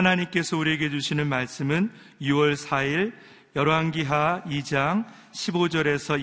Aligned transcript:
하나님께서 0.00 0.56
우리에게 0.56 0.88
주시는 0.88 1.28
말씀은 1.28 1.92
6월 2.22 2.56
4일 2.56 3.12
열왕기하 3.54 4.44
2장 4.46 5.04
15절에서 5.32 6.18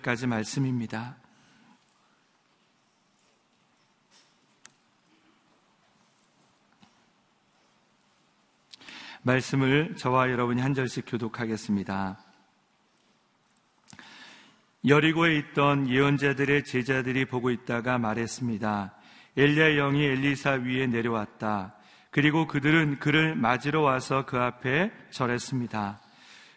25절까지 0.00 0.26
말씀입니다. 0.26 1.16
말씀을 9.22 9.96
저와 9.96 10.30
여러분이 10.30 10.60
한 10.60 10.74
절씩 10.74 11.06
교독하겠습니다. 11.08 12.18
여리고에 14.86 15.38
있던 15.38 15.88
예언자들의 15.88 16.64
제자들이 16.64 17.24
보고 17.24 17.50
있다가 17.50 17.98
말했습니다. 17.98 18.94
엘리야 19.36 19.76
영이 19.76 20.04
엘리사 20.04 20.50
위에 20.62 20.86
내려왔다. 20.86 21.74
그리고 22.14 22.46
그들은 22.46 23.00
그를 23.00 23.34
맞으러 23.34 23.80
와서 23.80 24.24
그 24.24 24.38
앞에 24.38 24.92
절했습니다. 25.10 26.00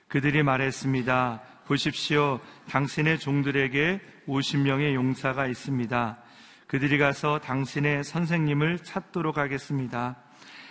그들이 0.07 0.43
말했습니다. 0.43 1.41
보십시오. 1.65 2.39
당신의 2.69 3.17
종들에게 3.17 3.99
50명의 4.27 4.93
용사가 4.93 5.47
있습니다. 5.47 6.19
그들이 6.67 6.99
가서 6.99 7.39
당신의 7.39 8.03
선생님을 8.03 8.83
찾도록 8.83 9.39
하겠습니다. 9.39 10.17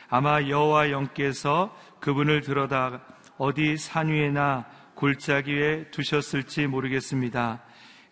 아마 0.09 0.41
여호와 0.47 0.93
영께서 0.93 1.77
그분을 1.98 2.43
들어다 2.43 3.01
어디 3.39 3.77
산 3.79 4.07
위에나 4.07 4.67
골짜기 4.95 5.53
에 5.53 5.91
두셨을지 5.91 6.69
모르겠습니다. 6.69 7.61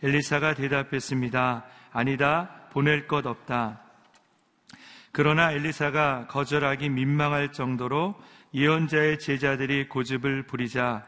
엘리사가 0.03 0.55
대답했습니다. 0.55 1.67
아니다. 1.93 2.51
보낼 2.73 3.07
것 3.07 3.25
없다. 3.27 3.84
그러나 5.17 5.53
엘리사가 5.53 6.27
거절하기 6.27 6.89
민망할 6.89 7.53
정도로 7.53 8.17
예언자의 8.53 9.21
제자들이 9.21 9.89
고집을 9.89 10.43
부리자 10.43 11.07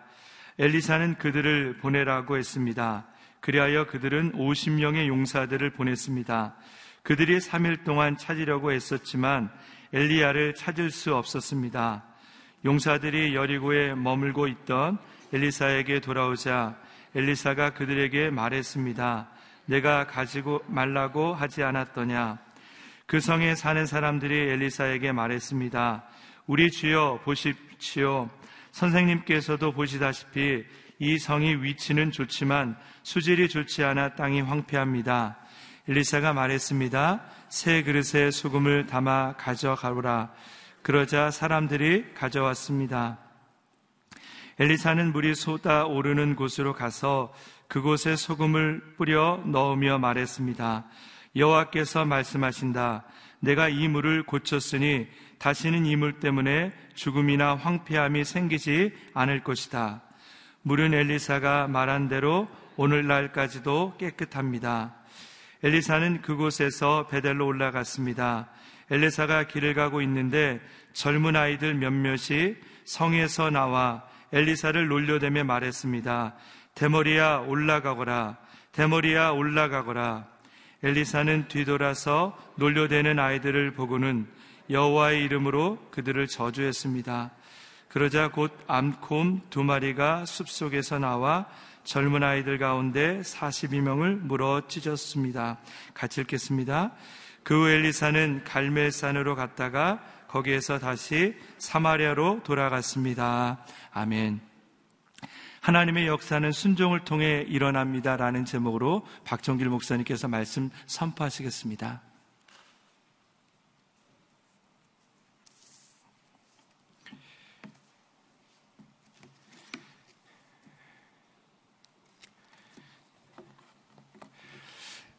엘리사는 0.60 1.16
그들을 1.16 1.78
보내라고 1.78 2.36
했습니다. 2.36 3.04
그리하여 3.40 3.88
그들은 3.88 4.34
50명의 4.34 5.08
용사들을 5.08 5.68
보냈습니다. 5.70 6.54
그들이 7.02 7.38
3일 7.38 7.82
동안 7.82 8.16
찾으려고 8.16 8.70
했었지만 8.70 9.50
엘리야를 9.92 10.54
찾을 10.54 10.92
수 10.92 11.16
없었습니다. 11.16 12.04
용사들이 12.64 13.34
여리고에 13.34 13.96
머물고 13.96 14.46
있던 14.46 14.98
엘리사에게 15.32 15.98
돌아오자 15.98 16.76
엘리사가 17.16 17.70
그들에게 17.70 18.30
말했습니다. 18.30 19.28
내가 19.64 20.06
가지고 20.06 20.62
말라고 20.68 21.34
하지 21.34 21.64
않았더냐? 21.64 22.45
그 23.06 23.20
성에 23.20 23.54
사는 23.54 23.86
사람들이 23.86 24.34
엘리사에게 24.50 25.12
말했습니다. 25.12 26.04
우리 26.48 26.72
주여 26.72 27.20
보십시오. 27.24 28.28
선생님께서도 28.72 29.72
보시다시피 29.72 30.64
이 30.98 31.18
성이 31.18 31.54
위치는 31.54 32.10
좋지만 32.10 32.76
수질이 33.04 33.48
좋지 33.48 33.84
않아 33.84 34.16
땅이 34.16 34.40
황폐합니다. 34.40 35.36
엘리사가 35.88 36.32
말했습니다. 36.32 37.22
새 37.48 37.84
그릇에 37.84 38.32
소금을 38.32 38.86
담아 38.86 39.34
가져가오라. 39.36 40.32
그러자 40.82 41.30
사람들이 41.30 42.12
가져왔습니다. 42.14 43.18
엘리사는 44.58 45.12
물이 45.12 45.36
쏟아 45.36 45.84
오르는 45.84 46.34
곳으로 46.34 46.72
가서 46.72 47.32
그곳에 47.68 48.16
소금을 48.16 48.94
뿌려 48.96 49.40
넣으며 49.46 49.98
말했습니다. 49.98 50.86
여호와께서 51.36 52.04
말씀하신다. 52.04 53.04
내가 53.40 53.68
이 53.68 53.86
물을 53.88 54.22
고쳤으니 54.22 55.06
다시는 55.38 55.84
이 55.84 55.96
물 55.96 56.14
때문에 56.14 56.72
죽음이나 56.94 57.54
황폐함이 57.56 58.24
생기지 58.24 58.92
않을 59.12 59.44
것이다. 59.44 60.02
물은 60.62 60.94
엘리사가 60.94 61.68
말한 61.68 62.08
대로 62.08 62.48
오늘날까지도 62.76 63.96
깨끗합니다. 63.98 64.94
엘리사는 65.62 66.22
그곳에서 66.22 67.06
베델로 67.08 67.46
올라갔습니다. 67.46 68.48
엘리사가 68.90 69.44
길을 69.48 69.74
가고 69.74 70.00
있는데 70.02 70.60
젊은 70.92 71.36
아이들 71.36 71.74
몇몇이 71.74 72.56
성에서 72.84 73.50
나와 73.50 74.04
엘리사를 74.32 74.88
놀려대며 74.88 75.44
말했습니다. 75.44 76.34
대머리야 76.74 77.38
올라가거라. 77.46 78.36
대머리야 78.72 79.30
올라가거라. 79.30 80.35
엘리사는 80.82 81.48
뒤돌아서 81.48 82.36
놀려대는 82.56 83.18
아이들을 83.18 83.72
보고는 83.72 84.26
여호와의 84.70 85.24
이름으로 85.24 85.78
그들을 85.90 86.26
저주했습니다. 86.26 87.30
그러자 87.88 88.30
곧 88.30 88.52
암콤 88.66 89.42
두 89.48 89.62
마리가 89.64 90.26
숲속에서 90.26 90.98
나와 90.98 91.46
젊은 91.84 92.22
아이들 92.22 92.58
가운데 92.58 93.20
42명을 93.20 94.18
물어 94.18 94.66
찢었습니다. 94.68 95.58
같이 95.94 96.20
읽겠습니다. 96.20 96.92
그 97.42 97.70
엘리사는 97.70 98.42
갈멜산으로 98.44 99.36
갔다가 99.36 100.02
거기에서 100.26 100.78
다시 100.80 101.36
사마리아로 101.58 102.40
돌아갔습니다. 102.42 103.64
아멘. 103.92 104.55
하나님의 105.66 106.06
역사는 106.06 106.52
순종을 106.52 107.00
통해 107.00 107.44
일어납니다라는 107.48 108.44
제목으로 108.44 109.04
박정길 109.24 109.68
목사님께서 109.68 110.28
말씀 110.28 110.70
선포하시겠습니다. 110.86 112.02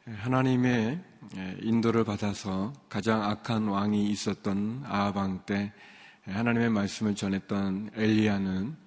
하나님의 0.06 1.04
인도를 1.60 2.06
받아서 2.06 2.72
가장 2.88 3.22
악한 3.22 3.68
왕이 3.68 4.10
있었던 4.12 4.84
아하방 4.86 5.42
때 5.46 5.74
하나님의 6.26 6.70
말씀을 6.70 7.16
전했던 7.16 7.92
엘리야는 7.96 8.68
어, 8.70 8.87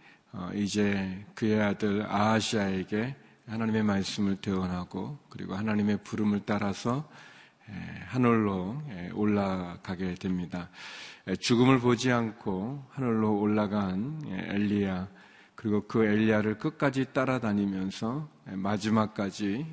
이제 0.55 1.25
그의 1.35 1.61
아들 1.61 2.07
아하시아에게 2.07 3.17
하나님의 3.47 3.83
말씀을 3.83 4.37
대언하고 4.37 5.19
그리고 5.29 5.55
하나님의 5.55 5.99
부름을 6.05 6.43
따라서 6.47 7.09
하늘로 8.07 8.81
올라가게 9.15 10.15
됩니다. 10.15 10.71
죽음을 11.41 11.81
보지 11.81 12.11
않고 12.13 12.85
하늘로 12.91 13.41
올라간 13.41 14.23
엘리야 14.29 15.09
그리고 15.55 15.87
그 15.87 16.05
엘리야를 16.05 16.59
끝까지 16.59 17.13
따라다니면서 17.13 18.29
마지막까지 18.45 19.67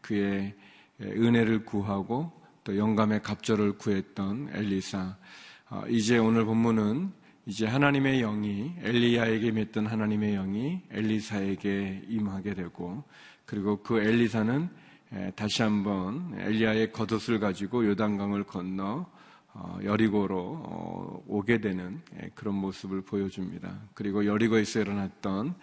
그의 0.00 0.54
은혜를 1.00 1.64
구하고 1.64 2.32
또 2.64 2.76
영감의 2.76 3.22
갑절을 3.22 3.78
구했던 3.78 4.50
엘리사. 4.52 5.16
어, 5.70 5.82
이제 5.88 6.18
오늘 6.18 6.44
본문은 6.44 7.12
이제 7.44 7.66
하나님의 7.66 8.20
영이 8.20 8.76
엘리야에게 8.82 9.50
맺던 9.50 9.86
하나님의 9.86 10.34
영이 10.34 10.80
엘리사에게 10.92 12.04
임하게 12.08 12.54
되고 12.54 13.02
그리고 13.46 13.82
그 13.82 14.00
엘리사는 14.00 14.68
다시 15.34 15.62
한번 15.62 16.34
엘리야의 16.38 16.92
겉옷을 16.92 17.40
가지고 17.40 17.84
요단강을 17.86 18.44
건너 18.44 19.06
어, 19.54 19.78
여리고로 19.84 20.38
어, 20.38 21.24
오게 21.26 21.60
되는 21.60 22.00
그런 22.34 22.54
모습을 22.54 23.02
보여줍니다. 23.02 23.80
그리고 23.92 24.24
여리고에서 24.24 24.80
일어났던 24.80 25.54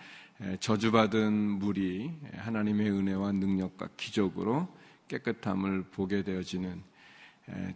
저주받은 0.60 1.34
물이 1.34 2.12
하나님의 2.36 2.92
은혜와 2.92 3.32
능력과 3.32 3.90
기적으로 3.98 4.68
깨끗함을 5.08 5.86
보게 5.92 6.24
되어지는 6.24 6.82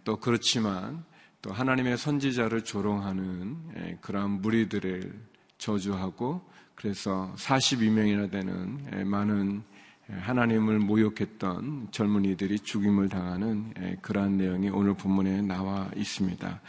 또 0.04 0.18
그렇지만 0.18 1.04
또 1.44 1.52
하나님의 1.52 1.98
선지자를 1.98 2.64
조롱하는 2.64 4.00
그러한 4.00 4.42
무리들을 4.42 5.14
저주하고 5.58 6.42
그래서 6.74 7.34
42명이나 7.38 8.32
되는 8.32 9.06
많은 9.06 9.62
하나님을 10.08 10.80
모욕했던 10.80 11.90
젊은이들이 11.92 12.60
죽임을 12.60 13.10
당하는 13.10 13.74
그러한 14.02 14.38
내용이 14.38 14.70
오늘 14.70 14.94
본문에 14.94 15.42
나와 15.42 15.90
있습니다. 15.98 16.62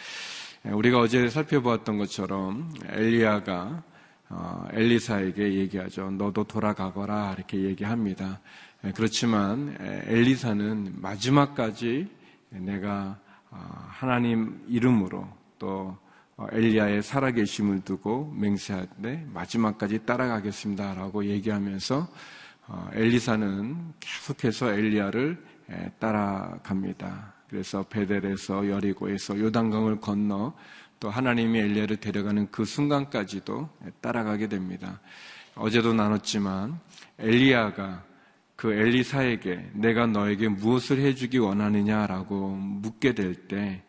우리가 0.65 0.99
어제 0.99 1.29
살펴보았던 1.29 1.97
것처럼 1.97 2.75
엘리야가 2.88 3.82
어, 4.31 4.67
엘리사에게 4.73 5.55
얘기하죠. 5.55 6.11
너도 6.11 6.43
돌아가거라 6.44 7.35
이렇게 7.37 7.61
얘기합니다. 7.61 8.41
그렇지만 8.97 9.77
엘리사는 9.79 10.94
마지막까지 11.00 12.09
내가 12.49 13.20
어, 13.20 13.24
하나님 13.89 14.65
이름으로 14.69 15.27
또 15.59 15.97
어, 16.37 16.47
엘리야의 16.51 17.03
살아계심을 17.03 17.83
두고 17.83 18.33
맹세하되 18.37 19.29
마지막까지 19.33 20.05
따라가겠습니다라고 20.05 21.27
얘기하면서 21.27 22.09
어, 22.67 22.89
엘리사는 22.93 23.95
계속해서 24.01 24.73
엘리야를 24.73 25.45
따라갑니다. 25.99 27.33
그래서 27.49 27.85
베델에서 27.85 28.69
여리고에서 28.69 29.39
요단강을 29.39 30.01
건너 30.01 30.55
또 30.99 31.09
하나님이 31.09 31.59
엘리야를 31.61 31.99
데려가는 31.99 32.51
그 32.51 32.65
순간까지도 32.65 33.69
따라가게 34.01 34.49
됩니다. 34.49 35.01
어제도 35.55 35.95
나눴지만 35.95 36.79
엘리야가 37.19 38.03
그 38.56 38.73
엘리사에게 38.73 39.71
내가 39.75 40.06
너에게 40.06 40.49
무엇을 40.49 40.99
해주기 40.99 41.39
원하느냐라고 41.39 42.51
묻게 42.51 43.15
될 43.15 43.35
때 43.49 43.83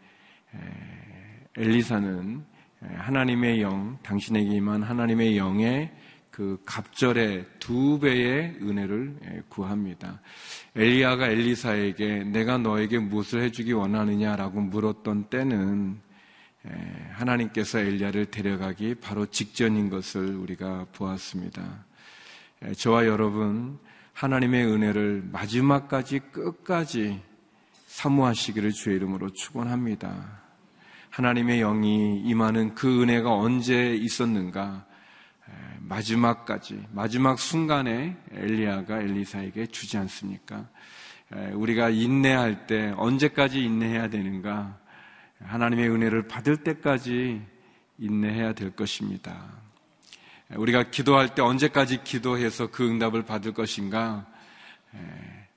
엘리사는 1.57 2.43
하나님의 2.81 3.61
영, 3.61 3.97
당신에게 4.03 4.55
임한 4.55 4.83
하나님의 4.83 5.37
영의 5.37 5.91
그 6.29 6.61
갑절의 6.65 7.45
두 7.59 7.97
배의 7.99 8.57
은혜를 8.61 9.43
구합니다. 9.47 10.21
엘리야가 10.75 11.29
엘리사에게 11.29 12.25
내가 12.25 12.57
너에게 12.57 12.99
무엇을 12.99 13.41
해주기 13.43 13.71
원하느냐라고 13.71 14.59
물었던 14.59 15.29
때는 15.29 16.01
하나님께서 17.11 17.79
엘리야를 17.79 18.25
데려가기 18.25 18.95
바로 18.95 19.25
직전인 19.27 19.89
것을 19.89 20.35
우리가 20.35 20.87
보았습니다. 20.91 21.85
저와 22.77 23.05
여러분 23.05 23.79
하나님의 24.15 24.65
은혜를 24.65 25.27
마지막까지 25.29 26.19
끝까지 26.31 27.21
사모하시기를 27.87 28.71
주의 28.71 28.95
이름으로 28.95 29.29
축원합니다. 29.31 30.41
하나님의 31.09 31.59
영이 31.59 32.21
임하는 32.21 32.75
그 32.75 33.03
은혜가 33.03 33.29
언제 33.33 33.93
있었는가? 33.93 34.85
마지막까지 35.79 36.87
마지막 36.91 37.39
순간에 37.39 38.17
엘리야가 38.31 39.01
엘리사에게 39.01 39.67
주지 39.67 39.97
않습니까? 39.97 40.65
우리가 41.53 41.89
인내할 41.89 42.67
때 42.67 42.93
언제까지 42.95 43.63
인내해야 43.65 44.09
되는가? 44.09 44.79
하나님의 45.41 45.89
은혜를 45.89 46.27
받을 46.29 46.55
때까지 46.55 47.41
인내해야 47.97 48.53
될 48.53 48.71
것입니다. 48.71 49.64
우리가 50.53 50.91
기도할 50.91 51.33
때 51.33 51.41
언제까지 51.41 52.03
기도해서 52.03 52.67
그 52.67 52.87
응답을 52.87 53.23
받을 53.23 53.53
것인가? 53.53 54.27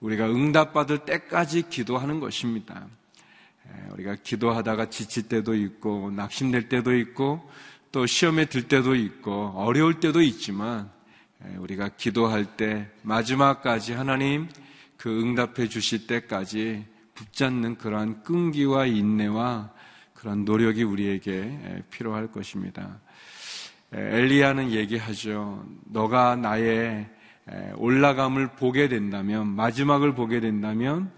우리가 0.01 0.27
응답받을 0.27 1.01
때까지 1.01 1.69
기도하는 1.69 2.21
것입니다. 2.21 2.87
우리가 3.93 4.17
기도하다가 4.17 4.89
지칠 4.89 5.29
때도 5.29 5.55
있고, 5.55 6.11
낙심될 6.13 6.69
때도 6.69 6.97
있고, 6.97 7.51
또 7.93 8.07
시험에 8.07 8.47
들 8.47 8.69
때도 8.69 8.95
있고, 8.95 9.53
어려울 9.57 10.01
때도 10.01 10.23
있지만, 10.23 10.91
우리가 11.59 11.91
기도할 11.91 12.57
때 12.57 12.89
마지막까지 13.03 13.93
하나님 13.93 14.49
그 14.97 15.21
응답해 15.21 15.69
주실 15.69 16.07
때까지 16.07 16.85
붙잡는 17.15 17.77
그러한 17.77 18.23
끈기와 18.23 18.87
인내와 18.87 19.71
그런 20.15 20.45
노력이 20.45 20.83
우리에게 20.83 21.85
필요할 21.91 22.33
것입니다. 22.33 23.01
엘리야는 23.93 24.71
얘기하죠. 24.73 25.65
너가 25.87 26.37
나의 26.37 27.09
올라감을 27.77 28.49
보게 28.53 28.89
된다면, 28.89 29.47
마지막을 29.49 30.15
보게 30.15 30.41
된다면, 30.41 31.11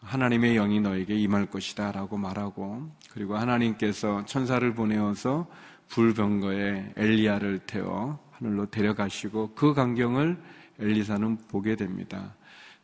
하나님의 0.00 0.54
영이 0.54 0.80
너에게 0.80 1.14
임할 1.14 1.46
것이다 1.46 1.92
라고 1.92 2.16
말하고, 2.16 2.90
그리고 3.10 3.36
하나님께서 3.36 4.24
천사를 4.26 4.74
보내어서 4.74 5.46
불병거에 5.88 6.94
엘리야를 6.96 7.60
태워 7.60 8.18
하늘로 8.32 8.66
데려가시고, 8.66 9.54
그 9.54 9.74
광경을 9.74 10.36
엘리사는 10.78 11.38
보게 11.48 11.76
됩니다. 11.76 12.34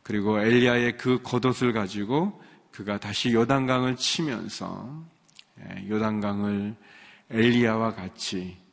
그리고 0.03 0.39
엘리야의 0.39 0.97
그 0.97 1.21
겉옷을 1.21 1.73
가지고 1.73 2.41
그가 2.71 2.97
다시 2.99 3.33
요단강을 3.33 3.97
치면서 3.97 5.03
요단강을 5.89 6.75
엘리야와 7.29 7.93
같이 7.93 8.55
예, 8.55 8.66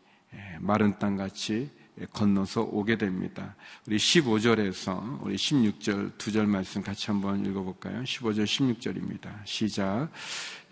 마른 0.61 0.99
땅 0.99 1.17
같이 1.17 1.71
건너서 2.13 2.63
오게 2.63 2.97
됩니다. 2.99 3.55
우리 3.87 3.97
15절에서 3.97 5.23
우리 5.23 5.37
16절 5.37 6.19
두 6.19 6.33
절 6.33 6.47
말씀 6.47 6.83
같이 6.83 7.07
한번 7.07 7.47
읽어볼까요? 7.47 8.03
15절 8.03 8.45
16절입니다. 8.45 9.31
시작. 9.45 10.09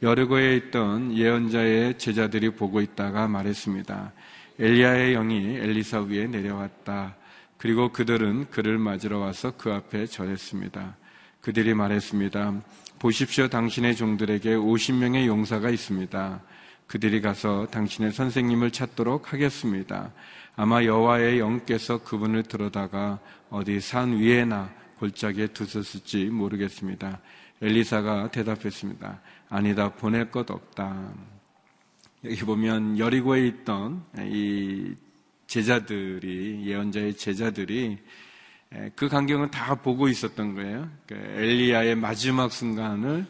여르고에 0.03 0.57
있던 0.57 1.17
예언자의 1.17 1.99
제자들이 1.99 2.51
보고 2.51 2.81
있다가 2.81 3.29
말했습니다. 3.29 4.13
엘리야의 4.59 5.13
영이 5.15 5.57
엘리사 5.59 6.01
위에 6.03 6.27
내려왔다. 6.27 7.17
그리고 7.57 7.93
그들은 7.93 8.51
그를 8.51 8.79
맞으러 8.79 9.19
와서 9.19 9.53
그 9.57 9.73
앞에 9.73 10.07
절했습니다. 10.07 10.97
그들이 11.41 11.75
말했습니다. 11.75 12.61
보십시오. 12.99 13.49
당신의 13.49 13.95
종들에게 13.95 14.57
50명의 14.57 15.27
용사가 15.27 15.71
있습니다. 15.71 16.43
그들이 16.93 17.23
가서 17.23 17.67
당신의 17.71 18.13
선생님을 18.13 18.71
찾도록 18.71 19.33
하겠습니다. 19.33 20.13
아마 20.57 20.85
여호와의 20.85 21.39
영께서 21.39 22.05
그분을 22.05 22.43
들어다가 22.43 23.19
어디 23.49 23.81
산 23.81 24.19
위에나 24.19 24.71
골짜기에 24.99 25.47
두셨을지 25.49 26.27
모르겠습니다. 26.27 27.19
엘리사가 27.63 28.31
대답했습니다. 28.31 29.23
아니다, 29.49 29.95
보낼 29.95 30.31
것 30.31 30.51
없다. 30.51 31.15
여기 32.27 32.45
보면 32.45 32.99
여리고에 32.99 33.47
있던 33.47 34.05
이 34.19 34.95
제자들이, 35.47 36.67
예언자의 36.67 37.17
제자들이 37.17 37.97
그 38.95 39.09
광경을 39.09 39.51
다 39.51 39.77
보고 39.77 40.09
있었던 40.09 40.55
거예요. 40.57 40.91
그 41.07 41.15
엘리야의 41.15 41.95
마지막 41.95 42.53
순간을 42.53 43.25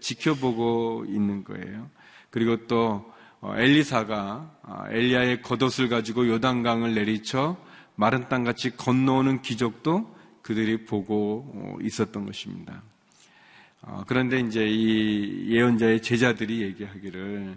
지켜보고 0.00 1.04
있는 1.08 1.44
거예요. 1.44 1.90
그리고 2.36 2.66
또 2.66 3.10
어, 3.40 3.54
엘리사가 3.56 4.58
아, 4.62 4.84
엘리야의 4.90 5.40
겉옷을 5.40 5.88
가지고 5.88 6.28
요단강을 6.28 6.94
내리쳐 6.94 7.56
마른 7.94 8.28
땅같이 8.28 8.76
건너오는 8.76 9.40
기적도 9.40 10.14
그들이 10.42 10.84
보고 10.84 11.50
어, 11.54 11.78
있었던 11.80 12.26
것입니다. 12.26 12.82
어, 13.80 14.04
그런데 14.06 14.40
이제 14.40 14.66
이 14.68 15.50
예언자의 15.50 16.02
제자들이 16.02 16.60
얘기하기를 16.60 17.56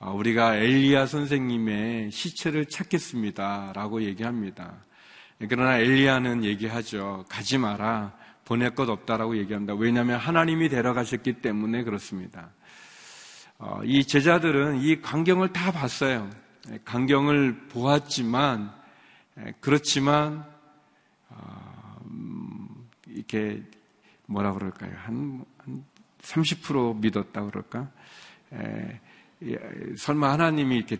우리가 0.00 0.56
엘리야 0.56 1.06
선생님의 1.06 2.10
시체를 2.10 2.66
찾겠습니다라고 2.66 4.02
얘기합니다. 4.02 4.84
그러나 5.48 5.78
엘리야는 5.78 6.44
얘기하죠. 6.44 7.24
가지 7.26 7.56
마라. 7.56 8.12
보낼 8.44 8.74
것 8.74 8.90
없다라고 8.90 9.38
얘기합니다. 9.38 9.74
왜냐하면 9.74 10.18
하나님이 10.18 10.68
데려가셨기 10.68 11.40
때문에 11.40 11.84
그렇습니다. 11.84 12.50
어, 13.62 13.82
이 13.84 14.02
제자들은 14.04 14.80
이 14.80 15.02
광경을 15.02 15.52
다 15.52 15.70
봤어요. 15.70 16.30
예, 16.70 16.78
광경을 16.82 17.68
보았지만 17.68 18.72
예, 19.38 19.52
그렇지만 19.60 20.46
어, 21.28 22.00
음, 22.06 22.88
이렇게 23.06 23.62
뭐라 24.24 24.54
그럴까요? 24.54 24.92
한, 24.96 25.44
한 25.58 25.84
30% 26.22 27.00
믿었다 27.02 27.44
그럴까? 27.44 27.90
에, 28.54 29.00
예, 29.42 29.58
설마 29.98 30.32
하나님이 30.32 30.76
이렇게 30.78 30.96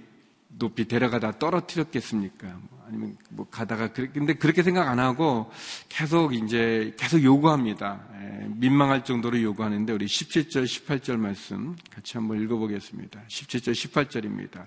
높이 0.49 0.87
데려가다 0.87 1.39
떨어뜨렸겠습니까? 1.39 2.61
뭐 2.91 3.01
아니면 3.01 3.17
뭐 3.31 3.47
가다가 3.51 3.93
근데 3.93 4.35
그렇게 4.35 4.63
생각 4.63 4.89
안 4.89 4.99
하고 4.99 5.51
계속 5.89 6.35
이제 6.35 6.95
계속 6.99 7.23
요구합니다. 7.23 8.01
예, 8.21 8.47
민망할 8.57 9.05
정도로 9.05 9.41
요구하는데 9.41 9.93
우리 9.93 10.07
17절 10.07 10.65
18절 10.65 11.17
말씀 11.17 11.77
같이 11.91 12.19
한번 12.19 12.43
읽어보겠습니다. 12.43 13.21
17절 13.29 13.73
18절입니다. 13.73 14.67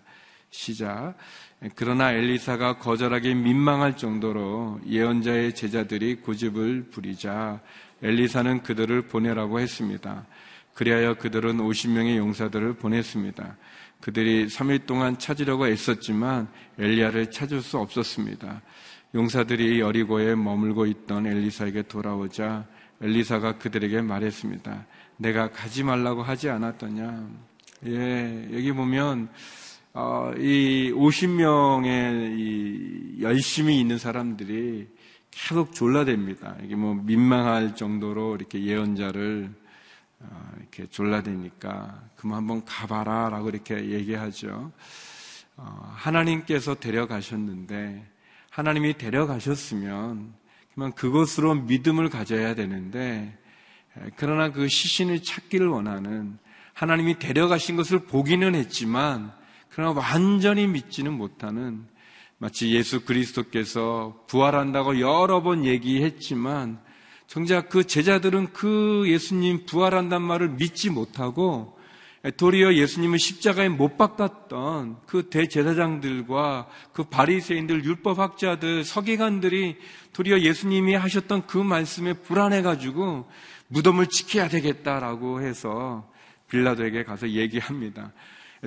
시작. 0.49 1.15
예, 1.63 1.69
그러나 1.75 2.13
엘리사가 2.13 2.77
거절하기 2.77 3.35
민망할 3.35 3.97
정도로 3.97 4.81
예언자의 4.87 5.53
제자들이 5.55 6.15
고집을 6.21 6.89
부리자 6.91 7.61
엘리사는 8.01 8.63
그들을 8.63 9.03
보내라고 9.03 9.59
했습니다. 9.59 10.25
그리하여 10.73 11.15
그들은 11.15 11.57
50명의 11.57 12.17
용사들을 12.17 12.73
보냈습니다. 12.73 13.57
그들이 14.03 14.47
3일 14.47 14.85
동안 14.85 15.17
찾으려고 15.17 15.65
애썼지만 15.65 16.49
엘리야를 16.77 17.31
찾을 17.31 17.61
수 17.61 17.77
없었습니다. 17.77 18.61
용사들이 19.15 19.79
여리고에 19.79 20.35
머물고 20.35 20.87
있던 20.87 21.25
엘리사에게 21.25 21.83
돌아오자 21.83 22.67
엘리사가 22.99 23.59
그들에게 23.59 24.01
말했습니다. 24.01 24.85
내가 25.15 25.51
가지 25.51 25.83
말라고 25.83 26.21
하지 26.21 26.49
않았더냐? 26.49 27.29
예, 27.85 28.49
여기 28.51 28.73
보면 28.73 29.29
어, 29.93 30.33
이 30.37 30.91
50명의 30.93 32.37
이 32.37 33.21
열심히 33.21 33.79
있는 33.79 33.97
사람들이 33.97 34.85
계속 35.31 35.71
졸라댑니다. 35.71 36.61
이게 36.65 36.75
뭐 36.75 36.93
민망할 36.93 37.77
정도로 37.77 38.35
이렇게 38.35 38.61
예언자를 38.65 39.49
어, 39.49 39.62
이렇게 40.57 40.85
졸라대니까 40.87 42.03
그럼 42.15 42.33
한번 42.33 42.65
가봐라 42.65 43.29
라고 43.29 43.49
이렇게 43.49 43.89
얘기하죠. 43.91 44.71
어, 45.55 45.93
하나님께서 45.95 46.75
데려가셨는데 46.75 48.05
하나님이 48.49 48.97
데려가셨으면 48.97 50.33
그러면 50.73 50.93
그것으로 50.93 51.55
믿음을 51.55 52.09
가져야 52.09 52.55
되는데 52.55 53.37
그러나 54.15 54.51
그 54.51 54.67
시신을 54.67 55.21
찾기를 55.21 55.67
원하는 55.67 56.37
하나님이 56.73 57.19
데려가신 57.19 57.75
것을 57.75 57.99
보기는 58.05 58.55
했지만 58.55 59.31
그러나 59.69 59.99
완전히 59.99 60.67
믿지는 60.67 61.13
못하는 61.13 61.85
마치 62.37 62.73
예수 62.73 63.05
그리스도께서 63.05 64.23
부활한다고 64.27 64.99
여러 64.99 65.43
번 65.43 65.65
얘기했지만 65.65 66.81
정작 67.33 67.67
그 67.67 67.85
제자들은 67.85 68.53
그 68.53 69.05
예수님 69.07 69.65
부활한단 69.65 70.21
말을 70.21 70.49
믿지 70.49 70.91
못하고 70.91 71.75
도리어 72.37 72.75
예수님을 72.75 73.17
십자가에 73.17 73.69
못 73.69 73.97
박았던 73.97 74.97
그 75.07 75.29
대제사장들과 75.31 76.67
그 76.93 77.05
바리새인들 77.05 77.85
율법학자들 77.85 78.83
서기관들이 78.83 79.77
도리어 80.13 80.41
예수님이 80.41 80.93
하셨던 80.93 81.47
그 81.47 81.57
말씀에 81.57 82.13
불안해 82.13 82.61
가지고 82.61 83.27
무덤을 83.67 84.09
지켜야 84.09 84.47
되겠다라고 84.47 85.41
해서 85.41 86.07
빌라도에게 86.51 87.03
가서 87.03 87.29
얘기합니다. 87.29 88.13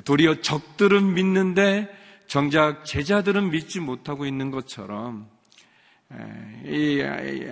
도리어 0.05 0.41
적들은 0.41 1.15
믿는데 1.15 1.89
정작 2.27 2.85
제자들은 2.85 3.53
믿지 3.53 3.79
못하고 3.79 4.27
있는 4.27 4.51
것처럼 4.51 5.36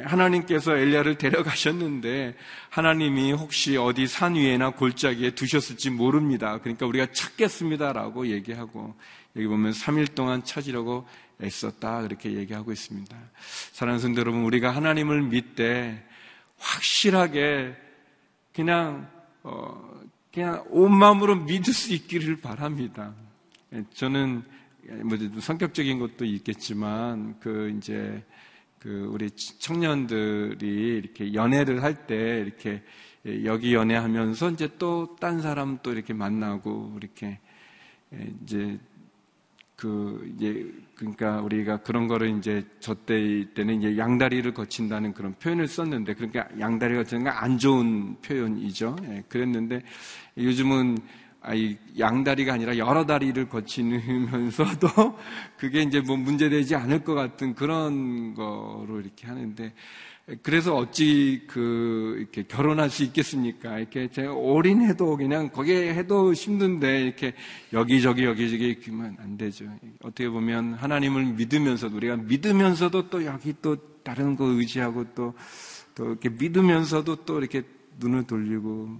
하나님께서 0.04 0.76
엘리야를 0.76 1.18
데려가셨는데 1.18 2.34
하나님이 2.70 3.32
혹시 3.32 3.76
어디 3.76 4.06
산 4.06 4.34
위에나 4.34 4.70
골짜기에 4.70 5.32
두셨을지 5.32 5.90
모릅니다. 5.90 6.58
그러니까 6.58 6.86
우리가 6.86 7.06
찾겠습니다라고 7.12 8.28
얘기하고 8.28 8.94
여기 9.36 9.46
보면 9.46 9.72
3일 9.72 10.14
동안 10.14 10.44
찾으려고 10.44 11.06
애썼다 11.42 12.02
그렇게 12.02 12.34
얘기하고 12.34 12.70
있습니다. 12.70 13.16
사랑하는 13.72 14.00
성도 14.00 14.20
여러분, 14.20 14.44
우리가 14.44 14.70
하나님을 14.70 15.22
믿되 15.22 16.06
확실하게 16.58 17.74
그냥 18.54 19.10
어, 19.42 20.00
그냥 20.32 20.64
온 20.70 20.94
마음으로 20.96 21.36
믿을 21.36 21.72
수 21.72 21.92
있기를 21.92 22.36
바랍니다. 22.36 23.12
저는 23.94 24.42
뭐 25.02 25.18
성격적인 25.40 25.98
것도 25.98 26.24
있겠지만 26.24 27.38
그 27.40 27.74
이제 27.76 28.22
그 28.84 29.08
우리 29.10 29.30
청년들이 29.30 30.98
이렇게 30.98 31.32
연애를 31.32 31.82
할 31.82 32.06
때 32.06 32.40
이렇게 32.44 32.82
여기 33.46 33.72
연애하면서 33.72 34.50
이제 34.50 34.68
또 34.78 35.16
딴 35.18 35.40
사람 35.40 35.78
또 35.82 35.90
이렇게 35.90 36.12
만나고 36.12 36.98
이렇게 37.00 37.40
이제 38.42 38.78
그 39.74 40.30
이제 40.36 40.70
그러니까 40.96 41.40
우리가 41.40 41.78
그런 41.78 42.06
거를 42.08 42.36
이제 42.36 42.62
저때 42.80 43.46
때는 43.54 43.78
이제 43.82 43.96
양다리를 43.96 44.52
거친다는 44.52 45.14
그런 45.14 45.32
표현을 45.34 45.66
썼는데 45.66 46.12
그러니까 46.12 46.46
양다리가 46.60 47.04
거치는 47.04 47.26
안 47.28 47.56
좋은 47.56 48.20
표현이죠. 48.20 48.96
예, 49.04 49.24
그랬는데 49.30 49.80
요즘은 50.36 50.98
아 50.98 51.23
이 51.52 51.76
양다리가 51.98 52.54
아니라 52.54 52.78
여러 52.78 53.04
다리를 53.04 53.48
거치면서도 53.48 54.88
그게 55.58 55.82
이제 55.82 56.00
뭐 56.00 56.16
문제되지 56.16 56.74
않을 56.76 57.04
것 57.04 57.14
같은 57.14 57.54
그런 57.54 58.34
거로 58.34 59.00
이렇게 59.00 59.26
하는데 59.26 59.72
그래서 60.42 60.74
어찌 60.74 61.42
그 61.46 62.16
이렇게 62.18 62.44
결혼할 62.44 62.88
수 62.88 63.04
있겠습니까? 63.04 63.78
이렇게 63.78 64.08
제가 64.08 64.32
올인해도 64.32 65.18
그냥 65.18 65.50
거기에 65.50 65.92
해도 65.94 66.32
힘든데 66.32 67.02
이렇게 67.02 67.34
여기저기 67.74 68.24
여기저기 68.24 68.76
그만 68.76 69.18
안 69.20 69.36
되죠. 69.36 69.66
어떻게 70.02 70.30
보면 70.30 70.74
하나님을 70.74 71.34
믿으면서도 71.34 71.96
우리가 71.96 72.16
믿으면서도 72.16 73.10
또 73.10 73.24
여기 73.26 73.54
또 73.60 73.76
다른 74.02 74.34
거 74.34 74.46
의지하고 74.46 75.04
또또 75.14 76.12
이렇게 76.12 76.30
믿으면서도 76.30 77.16
또 77.26 77.38
이렇게 77.38 77.62
눈을 77.98 78.26
돌리고 78.26 78.96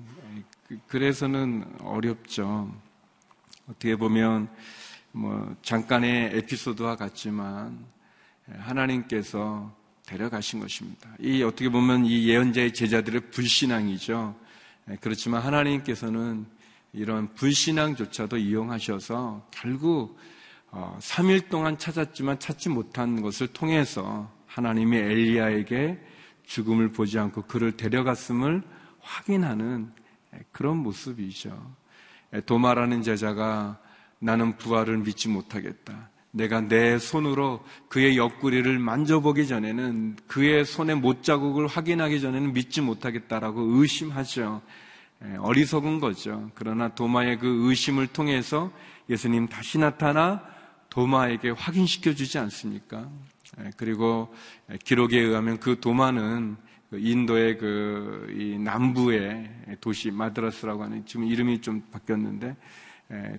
그, 0.67 0.79
그래서는 0.89 1.65
어렵죠. 1.81 2.75
어떻게 3.69 3.97
보면 3.97 4.49
뭐 5.13 5.55
잠깐의 5.63 6.37
에피소드와 6.39 6.97
같지만 6.97 7.85
하나님께서 8.59 9.75
데려가신 10.07 10.61
것입니다. 10.61 11.11
이 11.19 11.43
어떻게 11.43 11.69
보면 11.69 12.05
이 12.05 12.29
예언자의 12.29 12.75
제자들의 12.75 13.31
불신앙이죠. 13.31 14.35
그렇지만 15.01 15.43
하나님께서는 15.43 16.47
이런 16.93 17.33
불신앙조차도 17.35 18.37
이용하셔서 18.37 19.49
결국 19.51 20.19
3일 20.71 21.45
어, 21.45 21.49
동안 21.49 21.79
찾았지만 21.79 22.39
찾지 22.39 22.69
못한 22.69 23.23
것을 23.23 23.49
통해서 23.49 24.31
하나님이 24.47 24.97
엘리야에게 24.97 26.01
죽음을 26.45 26.91
보지 26.91 27.19
않고 27.19 27.43
그를 27.43 27.77
데려갔음을 27.77 28.63
확인하는 29.01 29.93
그런 30.53 30.79
모습이죠. 30.79 31.75
도마라는 32.47 33.03
제자가 33.03 33.79
나는 34.19 34.57
부활을 34.57 34.99
믿지 34.99 35.29
못하겠다. 35.29 36.11
내가 36.31 36.61
내 36.61 36.99
손으로 36.99 37.65
그의 37.89 38.17
옆구리를 38.17 38.79
만져보기 38.79 39.47
전에는 39.47 40.17
그의 40.27 40.65
손의 40.65 40.97
못 40.97 41.23
자국을 41.23 41.69
확인하기 41.69 42.21
전에는 42.21 42.53
믿지 42.53 42.81
못하겠다라고 42.81 43.61
의심하죠. 43.61 44.61
어리석은 45.39 46.01
거죠. 46.01 46.51
그러나 46.55 46.89
도마의 46.89 47.39
그 47.39 47.69
의심을 47.69 48.09
통해서 48.09 48.73
예수님 49.09 49.47
다시 49.47 49.79
나타나 49.79 50.43
도마에게 50.91 51.51
확인시켜 51.51 52.15
주지 52.15 52.39
않습니까? 52.39 53.09
그리고 53.77 54.35
기록에 54.85 55.21
의하면 55.21 55.61
그 55.61 55.79
도마는 55.79 56.57
그 56.57 56.65
인도의 56.99 57.59
그 57.59 58.59
남부의 58.61 59.77
도시 59.81 60.11
마드라스라고 60.11 60.85
하는 60.85 61.05
지금 61.07 61.27
이름이 61.27 61.61
좀 61.61 61.83
바뀌었는데 61.91 62.57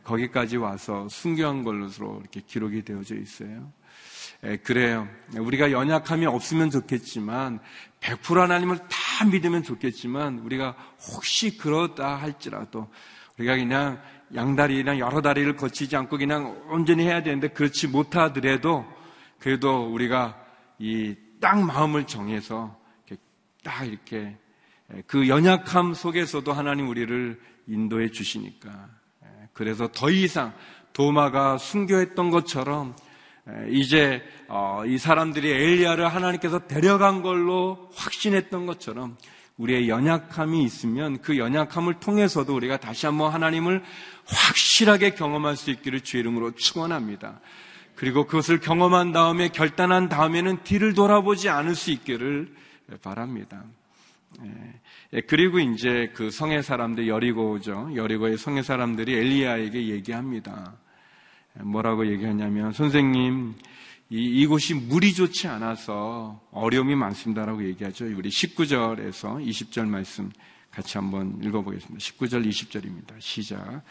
거기까지 0.04 0.58
와서 0.58 1.08
순교한 1.10 1.64
걸로 1.64 1.88
이렇게 2.22 2.42
기록이 2.46 2.84
되어져 2.84 3.16
있어요. 3.16 3.72
그래요. 4.64 5.08
우리가 5.38 5.72
연약함이 5.72 6.26
없으면 6.26 6.70
좋겠지만 6.70 7.60
100% 8.00 8.36
하나님을 8.36 8.78
다 8.78 9.26
믿으면 9.26 9.64
좋겠지만 9.64 10.40
우리가 10.40 10.76
혹시 11.00 11.58
그러다 11.58 12.16
할지라도 12.16 12.88
우리가 13.38 13.56
그냥 13.56 14.02
양다리나 14.34 15.00
여러 15.00 15.22
다리를 15.22 15.56
거치지 15.56 15.96
않고 15.96 16.18
그냥 16.18 16.64
온전히 16.70 17.06
해야 17.06 17.24
되는데 17.24 17.48
그렇지 17.50 17.88
못하더라도 17.88 18.86
그래도 19.40 19.92
우리가 19.92 20.40
이 20.80 21.16
딱 21.46 21.64
마음을 21.64 22.08
정해서 22.08 22.76
딱 23.66 23.84
이렇게 23.84 24.38
그 25.08 25.28
연약함 25.28 25.96
속에서도 25.96 26.54
하나님 26.54 26.88
우리를 26.88 27.42
인도해 27.66 28.12
주시니까 28.12 28.90
그래서 29.54 29.90
더 29.92 30.12
이상 30.12 30.54
도마가 30.94 31.58
순교했던 31.58 32.30
것처럼 32.30 32.96
이제 33.70 34.22
어, 34.48 34.84
이 34.86 35.00
사람들이 35.00 35.50
엘리야를 35.52 36.08
하나님께서 36.08 36.68
데려간 36.68 37.24
걸로 37.24 37.90
확신했던 37.96 38.68
것처럼 38.68 39.18
우리의 39.58 39.90
연약함이 39.90 40.64
있으면 40.64 41.20
그 41.22 41.38
연약함을 41.38 41.96
통해서도 41.96 42.56
우리가 42.56 42.78
다시 42.78 43.08
한번 43.08 43.34
하나님을 43.34 43.84
확실하게 44.28 45.12
경험할 45.16 45.56
수 45.56 45.72
있기를 45.72 46.02
주의 46.02 46.22
이름으로 46.22 46.52
축원합니다. 46.52 47.40
그리고 47.96 48.26
그것을 48.26 48.60
경험한 48.60 49.14
다음에 49.14 49.48
결단한 49.48 50.10
다음에는 50.10 50.64
뒤를 50.64 50.94
돌아보지 50.94 51.50
않을 51.50 51.74
수 51.74 51.92
있기를 51.92 52.54
바랍니다. 53.02 53.64
예, 55.14 55.22
그리고 55.22 55.60
이제 55.60 56.12
그 56.14 56.30
성의 56.30 56.64
사람들 56.64 57.08
여리고죠. 57.08 57.92
여리고의 57.96 58.38
성의 58.38 58.64
사람들이 58.64 59.14
엘리야에게 59.14 59.88
얘기합니다. 59.88 60.76
뭐라고 61.54 62.06
얘기하냐면 62.08 62.74
선생님 62.74 63.56
이, 64.10 64.42
이곳이 64.42 64.74
물이 64.74 65.14
좋지 65.14 65.48
않아서 65.48 66.42
어려움이 66.52 66.96
많습니다라고 66.96 67.66
얘기하죠. 67.66 68.06
우리 68.06 68.30
19절에서 68.30 69.44
20절 69.46 69.88
말씀 69.88 70.32
같이 70.70 70.98
한번 70.98 71.42
읽어보겠습니다. 71.42 71.98
19절 71.98 72.48
20절입니다. 72.48 73.20
시작. 73.20 73.82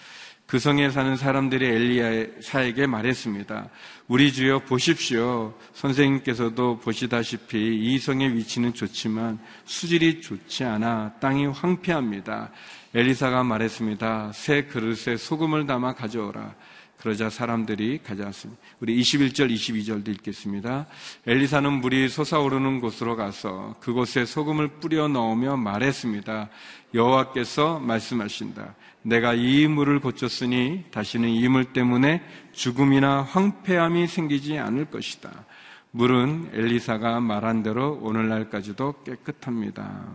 그 0.46 0.58
성에 0.58 0.90
사는 0.90 1.16
사람들이 1.16 1.64
엘리야사에게 1.64 2.86
말했습니다. 2.86 3.70
우리 4.08 4.32
주여 4.32 4.60
보십시오. 4.60 5.54
선생님께서도 5.72 6.80
보시다시피 6.80 7.76
이 7.76 7.98
성의 7.98 8.34
위치는 8.34 8.74
좋지만 8.74 9.38
수질이 9.64 10.20
좋지 10.20 10.64
않아 10.64 11.14
땅이 11.20 11.46
황폐합니다. 11.46 12.50
엘리사가 12.94 13.42
말했습니다. 13.42 14.32
새 14.34 14.64
그릇에 14.64 15.16
소금을 15.16 15.66
담아 15.66 15.94
가져오라. 15.94 16.54
그러자 16.98 17.28
사람들이 17.28 18.00
가져왔습니다. 18.02 18.60
우리 18.80 18.98
21절, 19.00 19.52
22절도 19.52 20.08
읽겠습니다. 20.08 20.86
엘리사는 21.26 21.70
물이 21.70 22.08
솟아오르는 22.08 22.80
곳으로 22.80 23.16
가서 23.16 23.74
그곳에 23.80 24.24
소금을 24.24 24.68
뿌려 24.80 25.08
넣으며 25.08 25.56
말했습니다. 25.56 26.48
여호와께서 26.94 27.78
말씀하신다. 27.80 28.74
내가 29.06 29.34
이 29.34 29.66
물을 29.66 30.00
고쳤으니 30.00 30.84
다시는 30.90 31.28
이물 31.28 31.72
때문에 31.72 32.22
죽음이나 32.52 33.22
황폐함이 33.22 34.06
생기지 34.06 34.58
않을 34.58 34.86
것이다. 34.86 35.44
물은 35.90 36.50
엘리사가 36.54 37.20
말한 37.20 37.62
대로 37.62 37.98
오늘날까지도 38.02 39.02
깨끗합니다. 39.04 40.08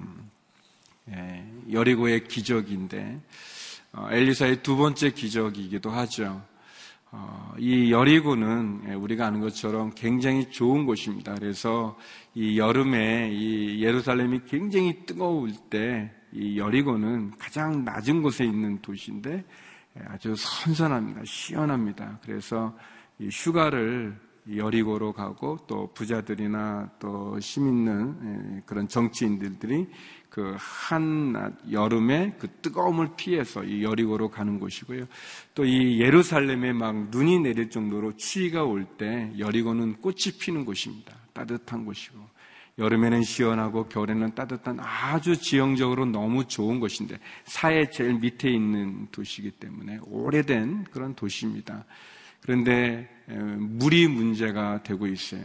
예, 1.11 1.45
여리고의 1.71 2.27
기적인데 2.27 3.21
어, 3.93 4.07
엘리사의 4.11 4.63
두 4.63 4.75
번째 4.75 5.11
기적이기도 5.11 5.91
하죠. 5.91 6.41
어, 7.11 7.53
이 7.59 7.91
여리고는 7.91 8.81
예, 8.89 8.93
우리가 8.93 9.27
아는 9.27 9.39
것처럼 9.39 9.91
굉장히 9.95 10.49
좋은 10.49 10.87
곳입니다. 10.87 11.35
그래서 11.35 11.97
이 12.33 12.57
여름에 12.57 13.29
이 13.31 13.83
예루살렘이 13.83 14.41
굉장히 14.47 15.05
뜨거울 15.05 15.53
때 15.69 16.11
이 16.31 16.57
여리고는 16.59 17.31
가장 17.37 17.83
낮은 17.83 18.21
곳에 18.21 18.45
있는 18.45 18.79
도시인데 18.81 19.43
예, 19.97 20.03
아주 20.07 20.35
선선합니다. 20.37 21.21
시원합니다. 21.25 22.19
그래서 22.23 22.75
이 23.17 23.27
휴가를 23.29 24.15
여리고로 24.55 25.13
가고 25.13 25.57
또 25.67 25.91
부자들이나 25.93 26.89
또 26.99 27.37
힘 27.39 27.67
있는 27.67 28.15
예, 28.57 28.61
그런 28.65 28.87
정치인들이 28.87 29.87
그 30.29 30.55
한 30.57 31.55
여름에 31.71 32.35
그 32.39 32.47
뜨거움을 32.61 33.09
피해서 33.17 33.63
이 33.63 33.83
여리고로 33.83 34.29
가는 34.29 34.59
곳이고요. 34.59 35.05
또 35.55 35.65
이 35.65 35.99
예루살렘에 35.99 36.71
막 36.73 37.09
눈이 37.09 37.39
내릴 37.39 37.69
정도로 37.71 38.15
추위가 38.15 38.63
올 38.63 38.85
때 38.97 39.31
여리고는 39.37 39.95
꽃이 40.01 40.37
피는 40.39 40.65
곳입니다. 40.65 41.13
따뜻한 41.33 41.83
곳이고 41.85 42.19
여름에는 42.79 43.23
시원하고 43.23 43.87
겨울에는 43.87 44.33
따뜻한 44.33 44.79
아주 44.79 45.37
지형적으로 45.37 46.05
너무 46.05 46.45
좋은 46.45 46.79
곳인데 46.79 47.19
사해 47.43 47.89
제일 47.89 48.13
밑에 48.15 48.49
있는 48.49 49.07
도시이기 49.11 49.51
때문에 49.51 49.99
오래된 50.07 50.85
그런 50.85 51.13
도시입니다. 51.13 51.85
그런데 52.41 53.09
물이 53.27 54.07
문제가 54.07 54.81
되고 54.81 55.05
있어요. 55.05 55.41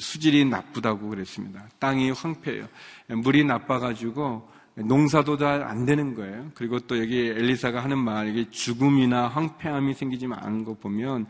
수질이 0.00 0.46
나쁘다고 0.46 1.10
그랬습니다. 1.10 1.68
땅이 1.78 2.10
황폐해요. 2.10 2.66
물이 3.08 3.44
나빠가지고 3.44 4.48
농사도 4.76 5.36
잘 5.36 5.62
안 5.62 5.84
되는 5.84 6.14
거예요. 6.14 6.50
그리고 6.54 6.78
또 6.80 6.98
여기 6.98 7.26
엘리사가 7.26 7.82
하는 7.82 7.98
말, 7.98 8.28
이게 8.28 8.48
죽음이나 8.50 9.28
황폐함이 9.28 9.92
생기지 9.92 10.26
않은 10.30 10.64
거 10.64 10.74
보면 10.74 11.26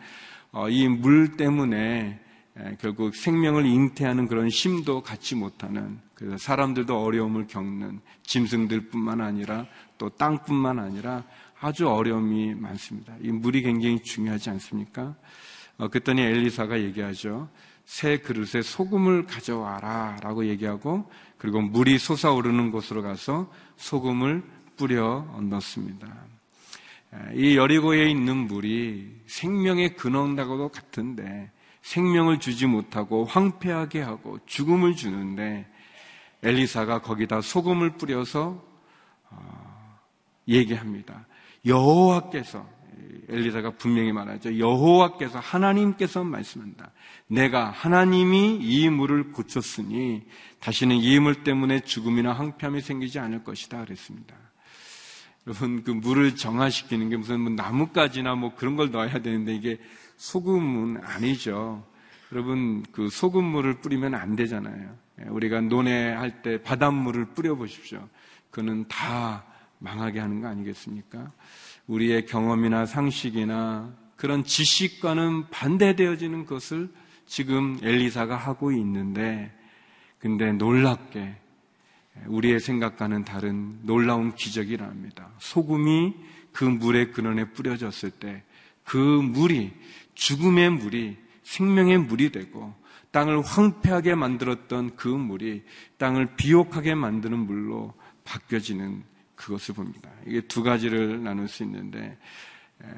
어, 0.53 0.69
이물 0.69 1.37
때문에 1.37 2.21
결국 2.81 3.15
생명을 3.15 3.67
잉태하는 3.67 4.27
그런 4.27 4.49
힘도 4.49 5.03
갖지 5.03 5.35
못하는 5.35 6.00
그래서 6.15 6.37
사람들도 6.38 7.00
어려움을 7.00 7.47
겪는 7.47 8.00
짐승들뿐만 8.25 9.21
아니라 9.21 9.67
또 9.97 10.09
땅뿐만 10.09 10.79
아니라 10.79 11.25
아주 11.61 11.88
어려움이 11.88 12.55
많습니다. 12.55 13.15
이 13.23 13.31
물이 13.31 13.62
굉장히 13.62 14.00
중요하지 14.03 14.50
않습니까? 14.50 15.15
어, 15.77 15.88
그랬더니 15.88 16.23
엘리사가 16.23 16.81
얘기하죠. 16.81 17.49
새 17.85 18.19
그릇에 18.19 18.62
소금을 18.62 19.27
가져와라 19.27 20.19
라고 20.23 20.47
얘기하고 20.47 21.11
그리고 21.38 21.61
물이 21.61 21.99
솟아오르는 21.99 22.71
곳으로 22.71 23.03
가서 23.03 23.50
소금을 23.77 24.43
뿌려 24.77 25.27
넣습니다. 25.41 26.07
이 27.35 27.57
여리고에 27.57 28.11
있는 28.11 28.37
물이 28.37 29.23
생명의 29.27 29.97
근원하고도 29.97 30.69
같은데 30.69 31.50
생명을 31.82 32.38
주지 32.40 32.66
못하고 32.66 33.25
황폐하게 33.25 34.02
하고 34.02 34.38
죽음을 34.47 34.94
주는데 34.97 35.66
엘리사가 36.42 37.00
거기다 37.02 37.40
소금을 37.40 37.97
뿌려서 37.97 38.64
어, 39.30 39.99
얘기합니다. 40.47 41.26
여호와께서 41.66 42.66
엘리사가 43.28 43.73
분명히 43.73 44.12
말하죠. 44.12 44.58
여호와께서 44.58 45.38
하나님께서 45.38 46.25
말씀한다. 46.25 46.90
내가 47.26 47.70
하나님이 47.70 48.58
이 48.61 48.88
물을 48.88 49.32
고쳤으니 49.32 50.25
다시는 50.61 50.96
이 50.96 51.18
물 51.20 51.44
때문에 51.44 51.81
죽음이나 51.81 52.33
황폐함이 52.33 52.81
생기지 52.81 53.18
않을 53.18 53.44
것이다 53.44 53.85
그랬습니다. 53.85 54.35
여러분 55.46 55.83
그 55.85 55.90
물을 55.90 56.37
정화시키는 56.37 57.11
게 57.11 57.16
무슨 57.16 57.40
뭐 57.40 57.53
나뭇가지나 57.53 58.35
뭐 58.35 58.55
그런 58.55 58.76
걸 58.76 58.90
넣어야 58.90 59.20
되는데 59.20 59.55
이게 59.55 59.79
소금은 60.18 61.02
아니죠. 61.02 61.85
여러분 62.33 62.85
그 62.92 63.09
소금물을 63.09 63.81
뿌리면 63.81 64.14
안 64.14 64.37
되잖아요. 64.37 64.94
예, 65.20 65.28
우리가 65.28 65.62
논해할 65.62 66.42
때 66.42 66.62
바닷물을 66.62 67.26
뿌려 67.26 67.54
보십시오. 67.54 68.07
그는 68.50 68.87
다 68.88 69.44
망하게 69.78 70.20
하는 70.20 70.40
거 70.40 70.48
아니겠습니까? 70.48 71.33
우리의 71.87 72.26
경험이나 72.26 72.85
상식이나 72.85 73.94
그런 74.16 74.44
지식과는 74.44 75.48
반대되어지는 75.50 76.44
것을 76.44 76.90
지금 77.26 77.78
엘리사가 77.83 78.37
하고 78.37 78.72
있는데, 78.72 79.54
근데 80.18 80.52
놀랍게 80.52 81.37
우리의 82.26 82.59
생각과는 82.59 83.24
다른 83.24 83.78
놀라운 83.83 84.35
기적이랍니다. 84.35 85.31
소금이 85.38 86.14
그 86.52 86.64
물의 86.64 87.12
근원에 87.12 87.52
뿌려졌을 87.52 88.11
때 88.11 88.42
그 88.88 88.96
물이 88.96 89.70
죽음의 90.18 90.70
물이 90.70 91.16
생명의 91.44 91.98
물이 91.98 92.33
되고 92.33 92.74
땅을 93.12 93.40
황폐하게 93.40 94.16
만들었던 94.16 94.96
그 94.96 95.09
물이 95.09 95.62
땅을 95.96 96.35
비옥하게 96.37 96.94
만드는 96.94 97.38
물로 97.38 97.94
바뀌어지는 98.24 99.04
그것을 99.37 99.76
봅니다. 99.76 100.11
이게 100.26 100.40
두 100.42 100.62
가지를 100.62 101.22
나눌 101.22 101.48
수 101.48 101.62
있는데 101.62 102.18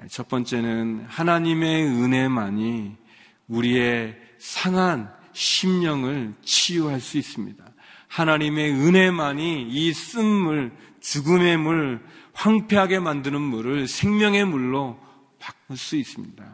첫 0.09 0.29
번째는 0.29 1.05
하나님의 1.07 1.87
은혜만이 1.87 2.97
우리의 3.49 4.19
상한 4.39 5.13
심령을 5.33 6.33
치유할 6.43 7.01
수 7.01 7.19
있습니다. 7.19 7.63
하나님의 8.09 8.73
은혜만이 8.73 9.69
이 9.71 9.93
쓴 9.93 10.25
물, 10.25 10.73
죽음의 11.01 11.59
물, 11.59 12.01
황폐하게 12.33 12.99
만드는 12.99 13.41
물을 13.41 13.87
생명의 13.87 14.47
물로 14.47 14.99
바꿀 15.39 15.77
수 15.77 15.97
있습니다. 15.97 16.45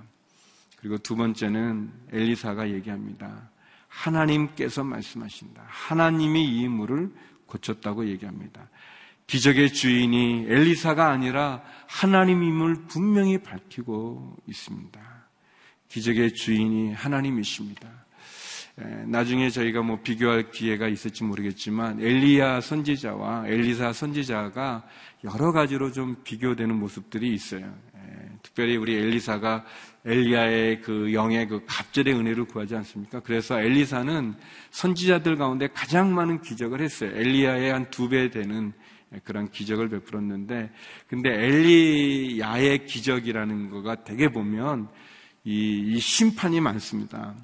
그리고 0.87 0.99
두 0.99 1.17
번째는 1.17 1.91
엘리사가 2.13 2.71
얘기합니다. 2.71 3.51
하나님께서 3.89 4.85
말씀하신다. 4.85 5.65
하나님이 5.67 6.45
이 6.45 6.69
물을 6.69 7.11
고쳤다고 7.47 8.07
얘기합니다. 8.07 8.69
기적의 9.27 9.73
주인이 9.73 10.47
엘리사가 10.49 11.11
아니라 11.11 11.61
하나님임을 11.89 12.87
분명히 12.87 13.39
밝히고 13.39 14.37
있습니다. 14.47 15.01
기적의 15.89 16.35
주인이 16.35 16.93
하나님이십니다. 16.93 17.89
나중에 19.07 19.51
저희가 19.51 19.83
뭐 19.83 20.01
비교할 20.03 20.53
기회가 20.53 20.87
있을지 20.87 21.25
모르겠지만 21.25 22.01
엘리야 22.01 22.61
선지자와 22.61 23.49
엘리사 23.49 23.93
선지자가 23.93 24.87
여러 25.25 25.51
가지로 25.51 25.91
좀 25.91 26.15
비교되는 26.23 26.73
모습들이 26.79 27.35
있어요. 27.35 27.75
특별히 28.43 28.77
우리 28.77 28.95
엘리사가 28.95 29.65
엘리야의 30.07 30.83
그 30.83 31.13
영의 31.13 31.49
그 31.49 31.63
갑절의 31.67 32.15
은혜를 32.15 32.45
구하지 32.45 32.77
않습니까? 32.77 33.21
그래서 33.21 33.61
엘리사는 33.61 34.35
선지자들 34.71 35.37
가운데 35.37 35.69
가장 35.75 36.15
많은 36.15 36.41
기적을 36.43 36.81
했어요. 36.81 37.11
엘리야의 37.15 37.73
한 37.73 37.91
두 37.91 38.09
배 38.09 38.31
되는 38.31 38.73
그런 39.25 39.51
기적을 39.51 39.89
베풀었는데, 39.89 40.71
근데 41.09 41.31
엘리야의 41.31 42.87
기적이라는 42.87 43.71
거가 43.71 44.05
되게 44.05 44.29
보면 44.29 44.89
이, 45.45 45.95
이 45.95 45.99
심판이 45.99 46.61
많습니다. 46.61 47.35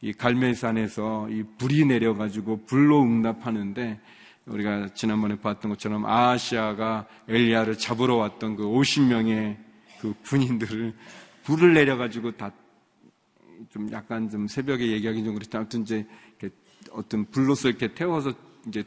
이 0.00 0.12
갈멜산에서 0.12 1.28
이 1.30 1.44
불이 1.58 1.84
내려가지고 1.86 2.64
불로 2.66 3.02
응답하는데 3.02 4.00
우리가 4.46 4.88
지난번에 4.94 5.36
봤던 5.36 5.70
것처럼 5.70 6.04
아시아가 6.04 7.06
엘리야를 7.28 7.78
잡으러 7.78 8.16
왔던 8.16 8.56
그 8.56 8.64
50명의 8.64 9.56
그 10.00 10.12
군인들을 10.24 10.92
불을 11.44 11.74
내려가지고 11.74 12.36
다 12.36 12.52
좀 13.70 13.90
약간 13.92 14.28
좀 14.28 14.48
새벽에 14.48 14.86
얘기하기 14.88 15.24
좀 15.24 15.34
그렇다. 15.34 15.58
아무튼 15.58 15.82
이제 15.82 16.06
어떤 16.90 17.24
불로서 17.26 17.68
이렇게 17.68 17.94
태워서 17.94 18.32
이제 18.66 18.84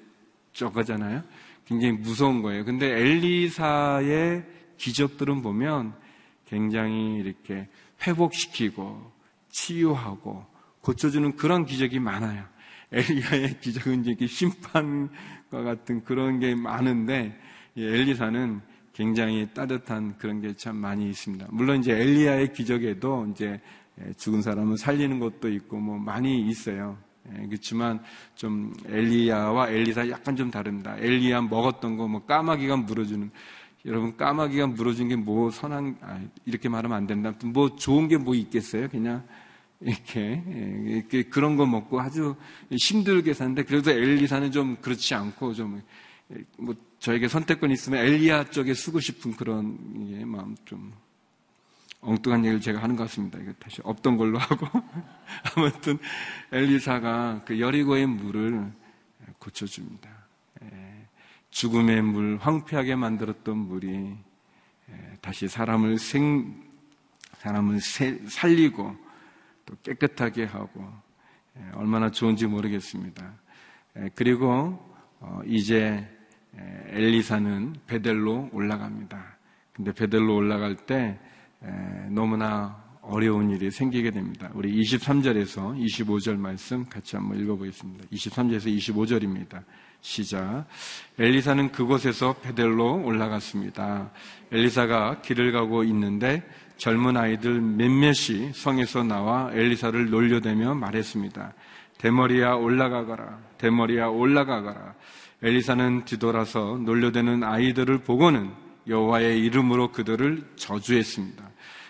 저거잖아요. 0.54 1.24
굉장히 1.66 1.94
무서운 1.94 2.42
거예요. 2.42 2.66
근데 2.66 2.88
엘리사의 2.88 4.46
기적들은 4.78 5.42
보면 5.42 5.96
굉장히 6.46 7.16
이렇게 7.16 7.68
회복시키고 8.06 9.12
치유하고 9.50 10.46
고쳐주는 10.82 11.36
그런 11.36 11.66
기적이 11.66 12.00
많아요. 12.00 12.46
엘리야의 12.92 13.60
기적은 13.62 14.06
이제 14.06 14.28
심판과 14.28 15.10
같은 15.64 16.04
그런 16.04 16.40
게 16.40 16.54
많은데 16.54 17.40
엘리사는 17.76 18.62
굉장히 18.96 19.48
따뜻한 19.54 20.18
그런 20.18 20.42
게 20.42 20.54
참 20.56 20.78
많이 20.78 21.10
있습니다. 21.10 21.48
물론 21.52 21.80
이제 21.82 21.92
엘리야의 21.92 22.54
기적에도 22.54 23.28
이제 23.32 23.60
죽은 24.18 24.42
사람을 24.42 24.78
살리는 24.78 25.20
것도 25.20 25.50
있고 25.52 25.78
뭐 25.78 25.98
많이 25.98 26.48
있어요. 26.48 26.98
예, 27.34 27.46
그렇지만 27.48 28.00
좀 28.36 28.74
엘리야와 28.88 29.70
엘리사 29.70 30.10
약간 30.10 30.36
좀 30.36 30.50
다릅니다. 30.50 30.96
엘리야 30.98 31.42
먹었던 31.42 31.98
거 31.98 32.08
뭐 32.08 32.24
까마귀가 32.26 32.78
물어주는 32.78 33.30
여러분 33.86 34.16
까마귀가 34.16 34.68
물어준 34.68 35.10
게 35.10 35.16
뭐 35.18 35.52
선한 35.52 35.98
아, 36.02 36.22
이렇게 36.46 36.70
말하면 36.70 36.98
안 36.98 37.06
된다. 37.08 37.34
뭐 37.44 37.76
좋은 37.76 38.08
게 38.08 38.18
뭐 38.18 38.34
있겠어요? 38.36 38.88
그냥 38.90 39.24
이렇게, 39.82 40.42
예, 40.48 40.84
이렇게 40.88 41.24
그런 41.24 41.58
거 41.58 41.66
먹고 41.66 42.00
아주 42.00 42.36
힘들게 42.72 43.34
사는데 43.34 43.64
그래도 43.64 43.92
엘리사는 43.92 44.52
좀 44.52 44.78
그렇지 44.82 45.14
않고 45.16 45.54
좀 45.54 45.82
뭐 46.58 46.76
저에게 47.00 47.28
선택권 47.28 47.72
있으면 47.72 48.04
엘리야 48.04 48.46
쪽에 48.46 48.74
쓰고 48.74 49.00
싶은 49.00 49.34
그런 49.36 49.78
마음 50.26 50.56
좀 50.66 50.94
엉뚱한 52.02 52.46
얘기를 52.46 52.62
제가 52.62 52.82
하는 52.82 52.96
것 52.96 53.04
같습니다. 53.04 53.40
이거 53.40 53.52
다시 53.54 53.82
없던 53.84 54.18
걸로 54.18 54.38
하고. 54.38 54.68
아무튼 55.56 55.98
엘리사가 56.52 57.42
그 57.46 57.60
여리고의 57.60 58.06
물을 58.06 58.72
고쳐줍니다. 59.40 60.10
예, 60.64 61.08
죽음의 61.50 62.02
물, 62.04 62.38
황폐하게 62.40 62.96
만들었던 62.96 63.58
물이 63.58 64.16
예, 64.90 65.18
다시 65.22 65.48
사람을 65.48 65.98
생, 65.98 66.64
사람을 67.40 67.80
살리고 67.82 68.96
또 69.66 69.76
깨끗하게 69.84 70.46
하고 70.46 70.92
예, 71.58 71.72
얼마나 71.74 72.12
좋은지 72.12 72.46
모르겠습니다. 72.46 73.34
그리고 74.14 74.96
어, 75.20 75.42
이제 75.46 76.08
엘리사는 76.58 77.76
베델로 77.88 78.50
올라갑니다. 78.52 79.38
근데 79.74 79.92
베델로 79.92 80.36
올라갈 80.36 80.76
때 80.76 81.20
너무나 82.10 82.84
어려운 83.02 83.52
일이 83.52 83.70
생기게 83.70 84.12
됩니다. 84.12 84.50
우리 84.54 84.82
23절에서 84.82 85.78
25절 85.78 86.38
말씀 86.38 86.86
같이 86.86 87.16
한번 87.16 87.40
읽어보겠습니다. 87.40 88.06
23절에서 88.12 88.76
25절입니다. 88.78 89.64
시작. 90.02 90.66
엘리사는 91.20 91.72
그곳에서 91.72 92.34
베델로 92.34 93.04
올라갔습니다. 93.04 94.12
엘리사가 94.52 95.22
길을 95.22 95.52
가고 95.52 95.84
있는데 95.84 96.44
젊은 96.78 97.18
아이들 97.18 97.60
몇몇이 97.62 98.54
성에서 98.54 99.04
나와 99.04 99.52
엘리사를 99.54 100.10
놀려대며 100.10 100.76
말했습니다. 100.76 101.54
대머리야 101.98 102.54
올라가거라. 102.54 103.40
대머리야 103.58 104.08
올라가거라. 104.08 104.94
엘리사는 105.42 106.06
뒤돌아서 106.06 106.78
놀려대는 106.82 107.44
아이들을 107.44 108.00
보고는 108.00 108.52
여호와의 108.88 109.42
이름으로 109.42 109.92
그들을 109.92 110.44
저주했습니다. 110.56 111.44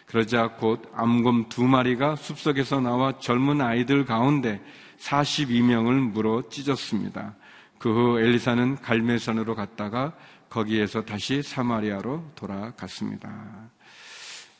그러자 0.08 0.56
곧 0.58 0.90
암곰 0.94 1.50
두 1.50 1.64
마리가 1.64 2.16
숲속에서 2.16 2.80
나와 2.80 3.20
젊은 3.20 3.62
아이들 3.62 4.06
가운데 4.06 4.62
42명을 5.00 6.12
물어 6.12 6.44
찢었습니다. 6.50 7.36
그 7.78 7.90
후 7.90 8.20
엘리사는 8.20 8.78
갈멜산으로 8.78 9.56
갔다가 9.56 10.14
거기에서 10.50 11.04
다시 11.04 11.42
사마리아로 11.44 12.32
돌아갔습니다. 12.36 13.70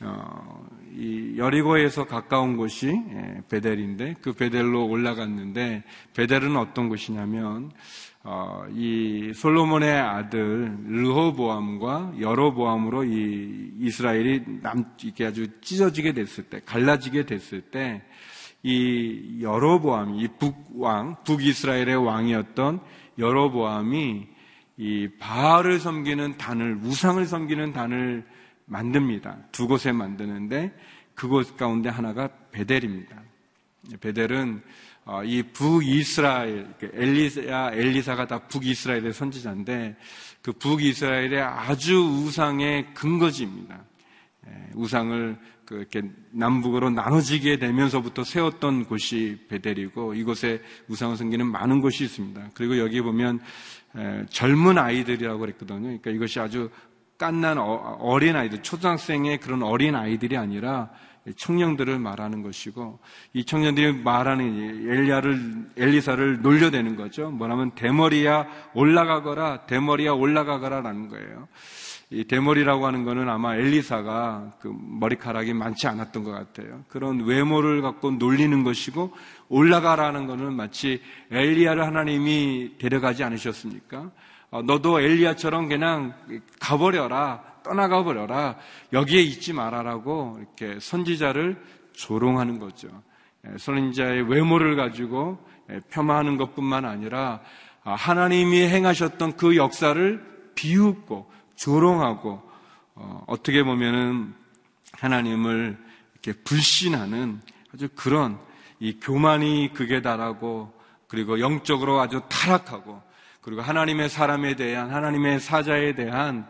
어, 0.02 0.68
이 0.94 1.36
여리고에서 1.38 2.06
가까운 2.06 2.58
곳이 2.58 2.88
예, 2.88 3.42
베델인데 3.50 4.16
그 4.22 4.34
베델로 4.34 4.86
올라갔는데 4.86 5.84
베델은 6.14 6.58
어떤 6.58 6.90
곳이냐면 6.90 7.72
어, 8.28 8.66
이 8.74 9.32
솔로몬의 9.34 10.00
아들 10.00 10.76
르호보암과 10.88 12.16
여로보암으로 12.20 13.04
이 13.06 13.72
이스라엘이 13.80 14.62
남 14.62 14.84
이렇게 15.04 15.26
아주 15.26 15.48
찢어지게 15.62 16.14
됐을 16.14 16.46
때 16.46 16.60
갈라지게 16.66 17.26
됐을 17.26 17.62
때 17.62 18.02
이 18.66 19.42
여로보암 19.42 20.16
이 20.16 20.28
북왕 20.40 21.18
북이스라엘의 21.24 22.04
왕이었던 22.04 22.80
여로보암이 23.20 24.28
이 24.78 25.10
바알을 25.20 25.80
섬기는 25.80 26.38
단을 26.38 26.80
우상을 26.82 27.24
섬기는 27.28 27.74
단을 27.74 28.26
만듭니다. 28.66 29.38
두 29.52 29.68
곳에 29.68 29.92
만드는데 29.92 30.76
그곳 31.14 31.56
가운데 31.58 31.90
하나가 31.90 32.28
베델입니다. 32.52 33.22
베델은 34.02 34.64
어, 34.64 34.66
이 35.24 35.44
북이스라엘, 35.44 36.74
엘리사, 36.82 37.72
엘리사가 37.74 38.26
다 38.28 38.40
북이스라엘의 38.48 39.14
선지자인데 39.14 39.96
그 40.42 40.52
북이스라엘의 40.54 41.42
아주 41.42 41.96
우상의 41.96 42.94
근거지입니다. 42.94 43.84
예, 44.48 44.70
우상을 44.74 45.38
그 45.66 45.76
이렇게 45.76 46.04
남북으로 46.32 46.90
나눠지게 46.92 47.58
되면서부터 47.58 48.24
세웠던 48.24 48.86
곳이 48.86 49.46
베델이고 49.48 50.14
이곳에 50.14 50.62
우상을 50.88 51.18
섬기는 51.18 51.46
많은 51.48 51.82
곳이 51.82 52.04
있습니다. 52.04 52.52
그리고 52.54 52.78
여기 52.80 53.02
보면 53.02 53.40
젊은 54.30 54.78
아이들이라고 54.78 55.40
그랬거든요. 55.40 55.82
그러니까 55.82 56.12
이것이 56.12 56.40
아주 56.40 56.70
깐난 57.18 57.58
어, 57.58 57.98
어린 58.00 58.36
아이들, 58.36 58.62
초등학생의 58.62 59.40
그런 59.40 59.64
어린 59.64 59.96
아이들이 59.96 60.38
아니라 60.38 60.90
청년들을 61.38 61.98
말하는 61.98 62.44
것이고 62.44 63.00
이 63.34 63.46
청년들이 63.46 64.04
말하는 64.04 64.88
엘리야를 64.88 65.72
엘리사를 65.76 66.42
놀려대는 66.42 66.96
거죠. 66.96 67.32
뭐냐면 67.32 67.72
대머리야 67.72 68.48
올라가거라, 68.74 69.66
대머리야 69.66 70.12
올라가거라라는 70.12 71.10
거예요. 71.10 71.48
이 72.12 72.24
대머리라고 72.26 72.86
하는 72.86 73.04
거는 73.04 73.28
아마 73.30 73.56
엘리사가 73.56 74.52
그 74.60 74.72
머리카락이 74.78 75.54
많지 75.54 75.88
않았던 75.88 76.24
것 76.24 76.32
같아요. 76.32 76.84
그런 76.88 77.26
외모를 77.26 77.82
갖고 77.82 78.12
놀리는 78.12 78.64
것이고 78.64 79.12
올라가라는 79.50 80.28
거는 80.28 80.54
마치 80.54 81.02
엘리야를 81.32 81.84
하나님이 81.84 82.74
데려가지 82.78 83.24
않으셨습니까? 83.24 84.12
어, 84.52 84.62
너도 84.62 85.02
엘리야처럼 85.02 85.68
그냥 85.68 86.14
가버려라, 86.60 87.44
떠나가 87.64 88.04
버려라, 88.04 88.56
여기에 88.94 89.22
있지 89.22 89.54
말아라고 89.54 90.38
이렇게 90.40 90.80
선지자를 90.80 91.62
조롱하는 91.94 92.60
거죠. 92.60 92.88
예, 93.48 93.58
선지자의 93.58 94.30
외모를 94.30 94.76
가지고 94.76 95.38
예, 95.72 95.80
폄하하는 95.90 96.38
것뿐만 96.38 96.86
아니라 96.86 97.42
아, 97.84 97.94
하나님이 97.94 98.68
행하셨던 98.68 99.38
그 99.38 99.56
역사를 99.56 100.52
비웃고 100.56 101.32
조롱하고 101.56 102.42
어, 102.96 103.24
어떻게 103.28 103.64
보면은 103.64 104.34
하나님을 104.94 105.78
이렇게 106.14 106.40
불신하는 106.44 107.42
아주 107.74 107.90
그런 107.96 108.40
이 108.80 109.00
교만이 109.00 109.72
극에 109.74 110.02
달하고 110.02 110.74
그리고 111.08 111.40
영적으로 111.40 112.00
아주 112.00 112.22
타락하고 112.30 113.02
그리고 113.46 113.62
하나님의 113.62 114.10
사람에 114.10 114.56
대한 114.56 114.90
하나님의 114.90 115.40
사자에 115.40 115.94
대한 115.94 116.48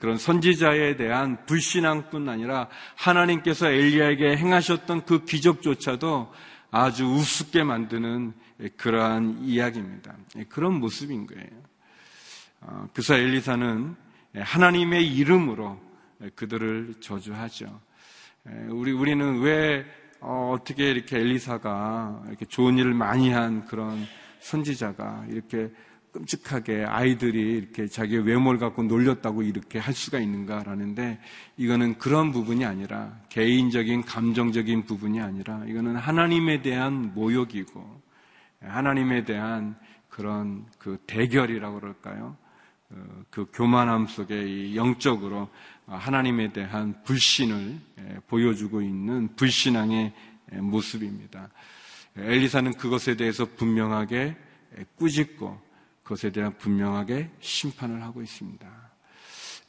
그런 0.00 0.18
선지자에 0.18 0.96
대한 0.96 1.46
불신앙뿐 1.46 2.28
아니라 2.28 2.68
하나님께서 2.94 3.70
엘리야에게 3.70 4.36
행하셨던 4.36 5.06
그 5.06 5.24
기적조차도 5.24 6.30
아주 6.70 7.06
우습게 7.06 7.64
만드는 7.64 8.34
그러한 8.76 9.38
이야기입니다. 9.44 10.14
그런 10.50 10.74
모습인 10.74 11.26
거예요. 11.26 11.48
어, 12.60 12.86
그래서 12.92 13.14
엘리사는 13.14 13.96
하나님의 14.34 15.10
이름으로 15.14 15.80
그들을 16.34 16.96
저주하죠. 17.00 17.80
우리 18.68 18.92
우리는 18.92 19.40
왜 19.40 19.86
어, 20.20 20.54
어떻게 20.54 20.90
이렇게 20.90 21.16
엘리사가 21.16 22.24
이렇게 22.28 22.44
좋은 22.44 22.76
일을 22.76 22.92
많이 22.92 23.30
한 23.30 23.64
그런 23.64 24.06
선지자가 24.40 25.26
이렇게 25.30 25.70
끔찍하게 26.16 26.84
아이들이 26.84 27.58
이렇게 27.58 27.86
자기의 27.86 28.26
외모를 28.26 28.58
갖고 28.58 28.82
놀렸다고 28.82 29.42
이렇게 29.42 29.78
할 29.78 29.92
수가 29.92 30.18
있는가라는데 30.18 31.18
이거는 31.58 31.98
그런 31.98 32.32
부분이 32.32 32.64
아니라 32.64 33.20
개인적인 33.28 34.02
감정적인 34.02 34.86
부분이 34.86 35.20
아니라 35.20 35.62
이거는 35.66 35.96
하나님에 35.96 36.62
대한 36.62 37.12
모욕이고 37.14 38.02
하나님에 38.62 39.24
대한 39.24 39.76
그런 40.08 40.64
그 40.78 40.98
대결이라고 41.06 41.80
그럴까요? 41.80 42.36
어, 42.88 42.96
그 43.28 43.46
교만함 43.52 44.06
속에 44.06 44.74
영적으로 44.74 45.50
하나님에 45.86 46.52
대한 46.52 46.94
불신을 47.04 47.78
보여주고 48.26 48.80
있는 48.80 49.28
불신앙의 49.36 50.12
모습입니다. 50.60 51.50
엘리사는 52.16 52.72
그것에 52.74 53.16
대해서 53.16 53.44
분명하게 53.44 54.34
꾸짖고 54.96 55.65
그것에 56.06 56.30
대한 56.30 56.56
분명하게 56.56 57.30
심판을 57.40 58.00
하고 58.04 58.22
있습니다. 58.22 58.66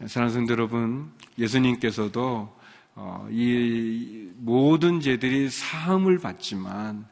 사랑하는 0.06 0.34
성도 0.34 0.54
여러분, 0.54 1.12
예수님께서도 1.40 2.56
어, 2.94 3.28
이 3.32 4.30
모든 4.38 5.02
죄들이 5.02 5.50
사함을 5.50 6.20
받지만 6.20 7.08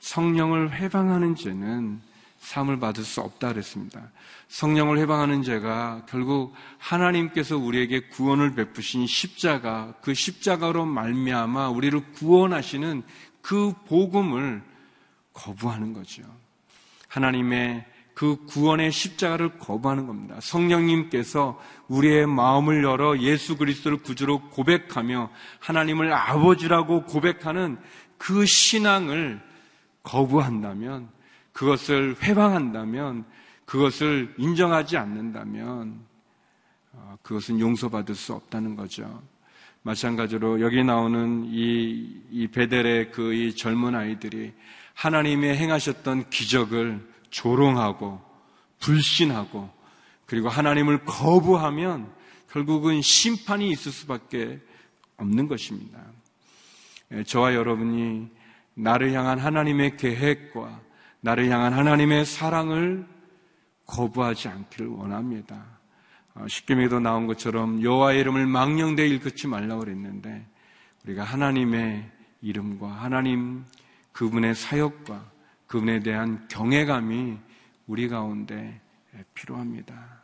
성령을 0.00 0.72
회방하는 0.72 1.34
죄는 1.34 2.00
사함을 2.38 2.80
받을 2.80 3.04
수 3.04 3.20
없다 3.20 3.52
그랬습니다. 3.52 4.10
성령을 4.48 4.96
회방하는 4.98 5.42
죄가 5.42 6.06
결국 6.08 6.54
하나님께서 6.78 7.58
우리에게 7.58 8.08
구원을 8.08 8.54
베푸신 8.54 9.06
십자가, 9.06 9.92
그 10.00 10.14
십자가로 10.14 10.86
말미암아 10.86 11.68
우리를 11.68 12.12
구원하시는 12.12 13.02
그 13.42 13.74
복음을 13.86 14.62
거부하는 15.34 15.92
거죠. 15.92 16.22
하나님의 17.08 17.84
그 18.20 18.36
구원의 18.44 18.92
십자가를 18.92 19.56
거부하는 19.56 20.06
겁니다. 20.06 20.36
성령님께서 20.42 21.58
우리의 21.88 22.26
마음을 22.26 22.84
열어 22.84 23.18
예수 23.20 23.56
그리스도를 23.56 23.96
구주로 24.02 24.42
고백하며 24.50 25.30
하나님을 25.58 26.12
아버지라고 26.12 27.04
고백하는 27.04 27.78
그 28.18 28.44
신앙을 28.44 29.40
거부한다면 30.02 31.08
그것을 31.54 32.14
회방한다면 32.22 33.24
그것을 33.64 34.34
인정하지 34.36 34.98
않는다면 34.98 36.00
어, 36.92 37.16
그것은 37.22 37.58
용서받을 37.58 38.14
수 38.14 38.34
없다는 38.34 38.76
거죠. 38.76 39.22
마찬가지로 39.80 40.60
여기 40.60 40.84
나오는 40.84 41.46
이, 41.46 42.20
이 42.30 42.48
베델의 42.48 43.12
그 43.12 43.32
이 43.32 43.56
젊은 43.56 43.94
아이들이 43.94 44.52
하나님의 44.92 45.56
행하셨던 45.56 46.28
기적을 46.28 47.08
조롱하고 47.30 48.20
불신하고 48.80 49.70
그리고 50.26 50.48
하나님을 50.48 51.04
거부하면 51.04 52.12
결국은 52.50 53.02
심판이 53.02 53.70
있을 53.70 53.92
수밖에 53.92 54.60
없는 55.16 55.48
것입니다. 55.48 56.00
예, 57.12 57.24
저와 57.24 57.54
여러분이 57.54 58.28
나를 58.74 59.12
향한 59.12 59.38
하나님의 59.38 59.96
계획과 59.96 60.80
나를 61.20 61.50
향한 61.50 61.72
하나님의 61.72 62.24
사랑을 62.24 63.06
거부하지 63.86 64.48
않기를 64.48 64.86
원합니다. 64.86 65.64
어, 66.34 66.46
십계명에도 66.48 67.00
나온 67.00 67.26
것처럼 67.26 67.82
여호와의 67.82 68.20
이름을 68.20 68.46
망령되이 68.46 69.10
일컫지 69.10 69.48
말라고 69.48 69.80
그랬는데 69.80 70.46
우리가 71.04 71.24
하나님의 71.24 72.08
이름과 72.42 72.88
하나님 72.88 73.64
그분의 74.12 74.54
사역과 74.54 75.24
그분에 75.70 76.00
대한 76.00 76.48
경외감이 76.48 77.36
우리 77.86 78.08
가운데 78.08 78.80
필요합니다. 79.34 80.20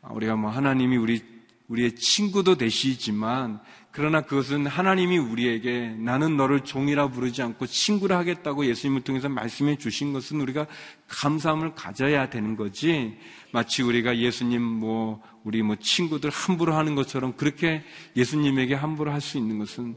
아, 0.00 0.12
우리가 0.14 0.34
뭐 0.34 0.50
하나님이 0.50 0.96
우리 0.96 1.22
우리의 1.68 1.94
친구도 1.96 2.56
되시지만 2.56 3.60
그러나 3.90 4.22
그것은 4.22 4.66
하나님이 4.66 5.18
우리에게 5.18 5.90
나는 5.98 6.38
너를 6.38 6.60
종이라 6.60 7.08
부르지 7.10 7.42
않고 7.42 7.66
친구라 7.66 8.16
하겠다고 8.16 8.64
예수님을 8.64 9.02
통해서 9.02 9.28
말씀해 9.28 9.76
주신 9.76 10.14
것은 10.14 10.40
우리가 10.40 10.66
감사함을 11.08 11.74
가져야 11.74 12.30
되는 12.30 12.56
거지 12.56 13.18
마치 13.52 13.82
우리가 13.82 14.16
예수님 14.16 14.62
뭐 14.62 15.22
우리 15.44 15.62
뭐 15.62 15.76
친구들 15.76 16.30
함부로 16.30 16.74
하는 16.74 16.94
것처럼 16.94 17.34
그렇게 17.36 17.84
예수님에게 18.16 18.74
함부로 18.74 19.12
할 19.12 19.20
수 19.20 19.36
있는 19.36 19.58
것은 19.58 19.96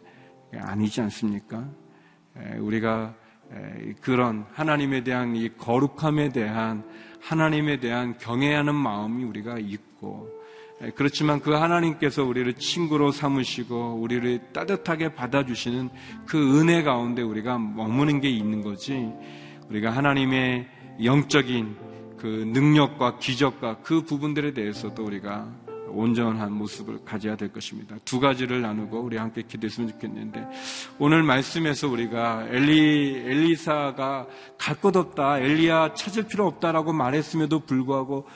아니지 0.54 1.00
않습니까? 1.00 1.70
우리가 2.60 3.16
그런 4.02 4.46
하나님에 4.54 5.04
대한 5.04 5.36
이 5.36 5.50
거룩함에 5.58 6.30
대한 6.30 6.84
하나님에 7.22 7.80
대한 7.80 8.18
경외하는 8.18 8.74
마음이 8.74 9.24
우리가 9.24 9.58
있고 9.60 10.30
그렇지만 10.96 11.40
그 11.40 11.52
하나님께서 11.52 12.24
우리를 12.24 12.52
친구로 12.54 13.12
삼으시고 13.12 14.00
우리를 14.02 14.52
따뜻하게 14.52 15.14
받아주시는 15.14 15.90
그 16.26 16.60
은혜 16.60 16.82
가운데 16.82 17.22
우리가 17.22 17.60
머무는 17.60 18.20
게 18.20 18.30
있는 18.30 18.62
거지 18.64 19.12
우리가 19.70 19.92
하나님의 19.92 20.68
영적인 21.04 21.76
그 22.18 22.28
능력과 22.28 23.20
기적과 23.20 23.80
그 23.84 24.04
부분들에 24.04 24.54
대해서도 24.54 25.04
우리가 25.04 25.48
온전한 25.94 26.54
모습을 26.54 27.04
가져야 27.06 27.36
될 27.36 27.52
것입니다. 27.52 27.96
두 28.06 28.20
가지를 28.20 28.62
나누고 28.62 29.00
우리 29.00 29.18
함께 29.18 29.42
기도했으면 29.42 29.90
좋겠는데 29.92 30.48
오늘 31.00 31.24
말씀에서 31.24 31.88
우리가 31.88 32.48
엘리 32.50 33.24
엘리사가 33.26 34.28
갈것 34.58 34.96
없다, 34.96 35.40
엘리야 35.40 35.94
찾을 35.94 36.24
필요 36.24 36.48
없다라고 36.48 36.94
말했음에도 36.94 37.60
불구하고 37.62 38.28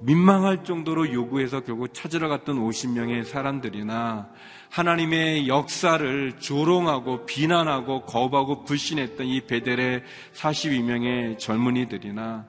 민망할 0.00 0.62
정도로 0.64 1.12
요구해서 1.12 1.60
결국 1.60 1.94
찾으러 1.94 2.28
갔던 2.28 2.56
50명의 2.56 3.24
사람들이나 3.24 4.28
하나님의 4.68 5.48
역사를 5.48 6.32
조롱하고 6.38 7.24
비난하고 7.24 8.02
거부하고 8.02 8.64
불신했던 8.64 9.26
이 9.26 9.40
베델의 9.46 10.02
42명의 10.34 11.38
젊은이들이나 11.38 12.46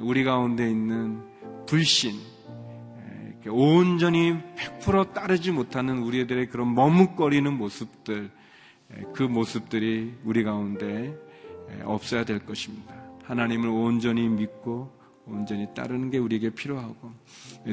우리 0.00 0.24
가운데 0.24 0.68
있는 0.68 1.22
불신, 1.66 2.18
온전히 3.48 4.36
100% 4.80 5.12
따르지 5.12 5.50
못하는 5.50 5.98
우리들의 6.02 6.48
그런 6.48 6.74
머뭇거리는 6.74 7.52
모습들, 7.52 8.30
그 9.14 9.22
모습들이 9.22 10.14
우리 10.24 10.44
가운데 10.44 11.16
없어야 11.84 12.24
될 12.24 12.44
것입니다. 12.44 12.94
하나님을 13.24 13.68
온전히 13.68 14.28
믿고 14.28 14.92
온전히 15.26 15.66
따르는 15.74 16.10
게 16.10 16.18
우리에게 16.18 16.50
필요하고 16.50 17.12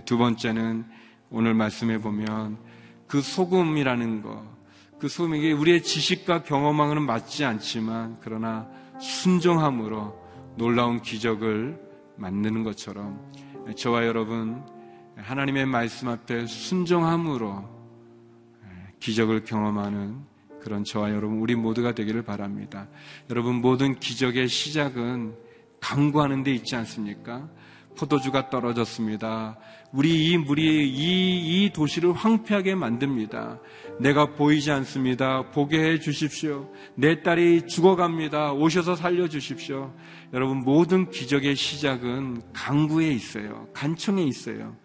두 0.06 0.18
번째는 0.18 0.86
오늘 1.30 1.54
말씀해 1.54 2.00
보면 2.00 2.58
그 3.08 3.22
소금이라는 3.22 4.22
거, 4.22 4.46
그 5.00 5.08
소금이 5.08 5.52
우리의 5.54 5.84
지식과 5.84 6.44
경험하고는 6.44 7.04
맞지 7.04 7.46
않지만 7.46 8.18
그러나 8.22 8.68
순종함으로 9.00 10.18
놀라운 10.58 11.02
기적을 11.02 11.80
만드는 12.18 12.64
것처럼 12.64 13.20
저와 13.76 14.06
여러분 14.06 14.64
하나님의 15.22 15.66
말씀 15.66 16.08
앞에 16.08 16.46
순종함으로 16.46 17.68
기적을 19.00 19.44
경험하는 19.44 20.18
그런 20.62 20.84
저와 20.84 21.12
여러분 21.12 21.40
우리 21.40 21.56
모두가 21.56 21.94
되기를 21.94 22.24
바랍니다. 22.24 22.88
여러분 23.30 23.56
모든 23.56 24.00
기적의 24.00 24.48
시작은 24.48 25.36
강구하는 25.80 26.44
데 26.44 26.54
있지 26.54 26.76
않습니까? 26.76 27.50
포도주가 27.98 28.50
떨어졌습니다. 28.50 29.58
우리 29.92 30.28
이 30.30 30.38
물이 30.38 30.90
이, 30.90 31.66
이 31.66 31.70
도시를 31.74 32.14
황폐하게 32.14 32.76
만듭니다. 32.76 33.60
내가 34.00 34.36
보이지 34.36 34.72
않습니다. 34.72 35.50
보게 35.52 35.80
해 35.80 36.00
주십시오. 36.00 36.72
내 36.96 37.24
딸이 37.24 37.68
죽어갑니다. 37.68 38.54
오셔서 38.54 38.96
살려 38.96 39.28
주십시오. 39.28 39.94
여러분, 40.34 40.60
모든 40.60 41.10
기적의 41.10 41.56
시작은 41.56 42.42
강구에 42.54 43.10
있어요. 43.10 43.68
간청에 43.74 44.24
있어요. 44.24 44.78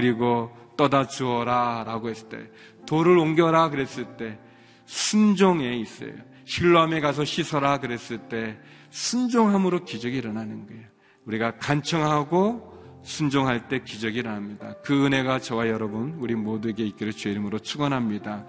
그리고 0.00 0.50
떠다 0.78 1.08
주어라 1.08 1.84
라고 1.86 2.08
했을 2.08 2.30
때, 2.30 2.38
돌을 2.86 3.18
옮겨라 3.18 3.68
그랬을 3.68 4.16
때, 4.16 4.38
순종에 4.86 5.76
있어요. 5.76 6.12
실로암에 6.46 7.00
가서 7.00 7.26
씻어라 7.26 7.80
그랬을 7.80 8.16
때, 8.30 8.58
순종함으로 8.88 9.84
기적이 9.84 10.16
일어나는 10.16 10.66
거예요. 10.66 10.84
우리가 11.26 11.58
간청하고 11.58 12.70
순종할 13.02 13.68
때 13.68 13.82
기적이 13.84 14.20
일어납니다. 14.20 14.74
그 14.82 15.04
은혜가 15.04 15.40
저와 15.40 15.68
여러분, 15.68 16.14
우리 16.18 16.34
모두에게 16.34 16.82
있기를 16.86 17.12
주의 17.12 17.34
이름으로 17.34 17.58
축원합니다. 17.58 18.46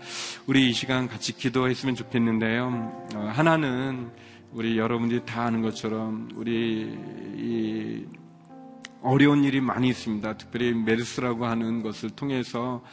우리 0.48 0.70
이 0.70 0.74
시간 0.74 1.10
같이 1.10 1.36
기도했으면 1.36 1.96
좋겠는데요. 1.96 3.08
어, 3.14 3.32
하나는 3.34 4.10
우리 4.54 4.78
여러분들이 4.78 5.26
다 5.26 5.44
아는 5.44 5.62
것처럼 5.62 6.30
우리 6.36 6.98
이 7.36 8.06
어려운 9.02 9.44
일이 9.44 9.62
많이 9.62 9.90
있습니다. 9.90 10.38
특별히 10.38 10.74
메르스라고 10.74 11.46
하는 11.46 11.82
것을 11.82 12.12
통해서 12.12 12.84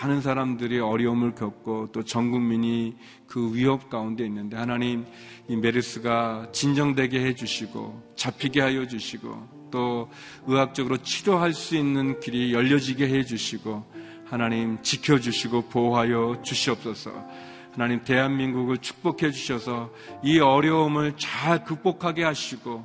많은 0.00 0.20
사람들이 0.20 0.80
어려움을 0.80 1.34
겪고 1.34 1.92
또 1.92 2.02
전 2.02 2.30
국민이 2.30 2.96
그 3.26 3.54
위협 3.54 3.88
가운데 3.88 4.24
있는데 4.26 4.56
하나님 4.56 5.06
이 5.48 5.56
메르스가 5.56 6.48
진정되게 6.52 7.24
해주시고 7.24 8.12
잡히게 8.16 8.60
하여 8.60 8.86
주시고 8.86 9.68
또 9.70 10.10
의학적으로 10.46 10.98
치료할 10.98 11.52
수 11.52 11.76
있는 11.76 12.20
길이 12.20 12.52
열려지게 12.52 13.08
해주시고 13.08 13.84
하나님 14.26 14.82
지켜주시고 14.82 15.68
보호하여 15.68 16.40
주시옵소서. 16.42 17.12
하나님 17.72 18.02
대한민국을 18.04 18.78
축복해 18.78 19.30
주셔서 19.32 19.90
이 20.22 20.38
어려움을 20.38 21.14
잘 21.16 21.64
극복하게 21.64 22.24
하시고 22.24 22.84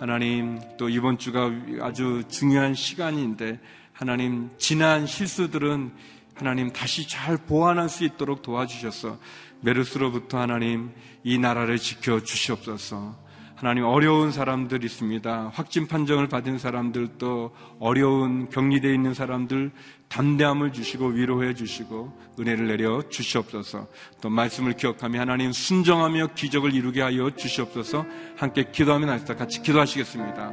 하나님 0.00 0.60
또 0.76 0.88
이번 0.88 1.18
주가 1.18 1.50
아주 1.80 2.22
중요한 2.28 2.74
시간인데 2.74 3.58
하나님 3.92 4.48
지난 4.56 5.06
실수들은 5.06 5.90
하나님 6.36 6.72
다시 6.72 7.08
잘 7.08 7.36
보완할 7.36 7.88
수 7.88 8.04
있도록 8.04 8.42
도와주셔서 8.42 9.18
메르스로부터 9.60 10.38
하나님 10.38 10.92
이 11.24 11.36
나라를 11.36 11.78
지켜 11.78 12.20
주시옵소서. 12.22 13.27
하나님 13.58 13.84
어려운 13.86 14.30
사람들 14.30 14.84
있습니다. 14.84 15.50
확진 15.52 15.88
판정을 15.88 16.28
받은 16.28 16.58
사람들도 16.58 17.50
어려운 17.80 18.48
격리되어 18.48 18.92
있는 18.92 19.14
사람들 19.14 19.72
담대함을 20.08 20.72
주시고 20.72 21.08
위로해 21.08 21.54
주시고 21.54 22.16
은혜를 22.38 22.68
내려 22.68 23.02
주시옵소서. 23.08 23.88
또 24.20 24.30
말씀을 24.30 24.74
기억하며 24.74 25.18
하나님 25.18 25.50
순정하며 25.50 26.34
기적을 26.36 26.72
이루게 26.72 27.02
하여 27.02 27.30
주시옵소서. 27.34 28.06
함께 28.36 28.70
기도하며 28.70 29.06
나시다 29.06 29.34
같이 29.34 29.60
기도하시겠습니다. 29.60 30.52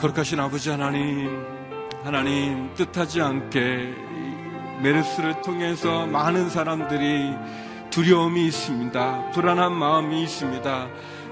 거룩하신 0.00 0.40
아버지 0.40 0.70
하나님 0.70 1.40
하나님 2.02 2.74
뜻하지 2.74 3.20
않게 3.20 3.94
메르스를 4.82 5.40
통해서 5.42 6.04
많은 6.06 6.50
사람들이 6.50 7.32
두려움이 7.96 8.48
있습니다. 8.48 9.30
불안한 9.30 9.72
마음이 9.72 10.22
있습니다. 10.24 10.88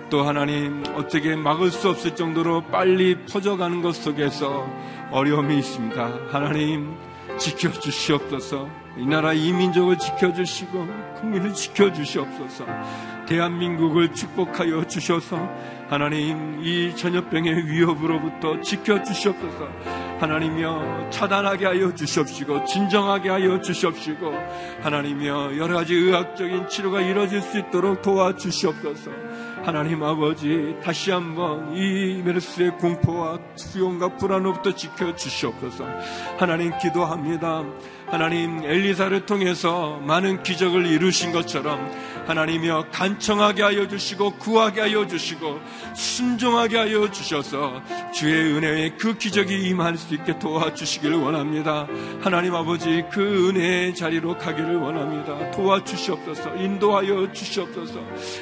또 0.09 0.23
하나님 0.23 0.83
어떻게 0.97 1.37
막을 1.37 1.71
수 1.71 1.91
없을 1.91 2.17
정도로 2.17 2.63
빨리 2.69 3.27
퍼져가는 3.27 3.83
것 3.83 3.95
속에서 3.95 4.67
어려움이 5.11 5.59
있습니다. 5.59 6.21
하나님 6.31 6.97
지켜주시옵소서. 7.37 8.84
이 8.97 9.07
나라 9.07 9.33
이 9.33 9.53
민족을 9.53 9.99
지켜주시고 9.99 10.87
국민을 11.17 11.53
지켜주시옵소서. 11.53 12.65
대한민국을 13.27 14.13
축복하여 14.13 14.87
주셔서 14.87 15.49
하나님 15.89 16.61
이 16.63 16.95
전염병의 16.95 17.67
위협으로부터 17.67 18.61
지켜주시옵소서. 18.61 19.69
하나님여 20.21 21.11
차단하게 21.11 21.67
하여 21.67 21.95
주시옵시고 21.95 22.65
진정하게 22.65 23.31
하여 23.31 23.61
주시옵시고 23.61 24.33
하나님여 24.83 25.57
여러 25.59 25.75
가지 25.77 25.95
의학적인 25.95 26.69
치료가 26.69 27.01
이루어질 27.01 27.43
수 27.43 27.59
있도록 27.59 28.01
도와주시옵소서. 28.01 29.11
하나님 29.65 30.03
아버지 30.03 30.77
다시 30.85 31.11
한번 31.11 31.75
이 31.75 32.21
메르스의 32.23 32.77
공포와 32.77 33.39
수용과 33.55 34.19
불안으로부터 34.19 34.75
지켜 34.75 35.17
주시옵소서. 35.17 35.87
하나님 36.37 36.77
기도합니다. 36.79 37.65
하나님 38.07 38.63
엘리사를 38.63 39.25
통해서 39.25 39.99
많은 40.01 40.43
기적을 40.43 40.85
이루신 40.85 41.33
것처럼 41.33 41.91
하나님이여 42.27 42.87
간청하게 42.91 43.63
하여 43.63 43.89
주시고 43.89 44.33
구하게 44.39 44.83
하여 44.83 45.07
주시고 45.07 45.61
순종하게 45.95 46.77
하여 46.79 47.11
주셔서 47.11 47.83
주의 48.13 48.55
은혜에 48.55 48.97
그 48.99 49.17
기적이 49.17 49.69
임할 49.69 49.97
수 49.97 50.15
있게 50.15 50.39
도와주시기를 50.39 51.17
원합니다. 51.17 51.87
하나님 52.21 52.55
아버지 52.55 53.05
그 53.11 53.49
은혜의 53.49 53.95
자리로 53.95 54.39
가기를 54.39 54.77
원합니다. 54.77 55.51
도와주시옵소서 55.51 56.57
인도하여 56.57 57.33
주시옵소서 57.33 58.01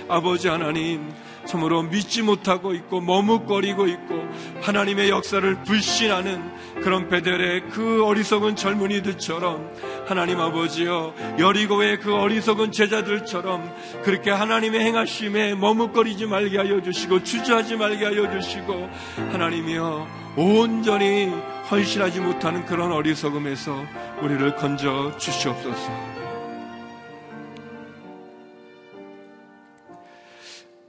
아버지 0.09 0.49
하나님 0.49 1.13
참으로 1.47 1.83
믿지 1.83 2.23
못하고 2.23 2.75
있고 2.75 3.01
머뭇거리고 3.01 3.87
있고 3.87 4.15
하나님의 4.63 5.11
역사를 5.11 5.63
불신하는 5.63 6.43
그런 6.83 7.09
베델의 7.09 7.69
그 7.71 8.05
어리석은 8.05 8.57
젊은이들처럼 8.57 9.71
하나님 10.07 10.41
아버지여 10.41 11.15
여리고의 11.39 12.01
그 12.01 12.15
어리석은 12.15 12.73
제자들처럼 12.73 13.73
그렇게 14.03 14.31
하나님의 14.31 14.81
행하심에 14.81 15.55
머뭇거리지 15.55 16.27
말게 16.27 16.59
하여 16.59 16.83
주시고 16.83 17.23
주저하지 17.23 17.77
말게 17.77 18.05
하여 18.05 18.31
주시고 18.31 18.91
하나님이여 19.31 20.23
온전히 20.37 21.31
헌신하지 21.71 22.21
못하는 22.21 22.65
그런 22.65 22.93
어리석음에서 22.93 23.85
우리를 24.23 24.57
건져 24.57 25.13
주시옵소서. 25.19 26.22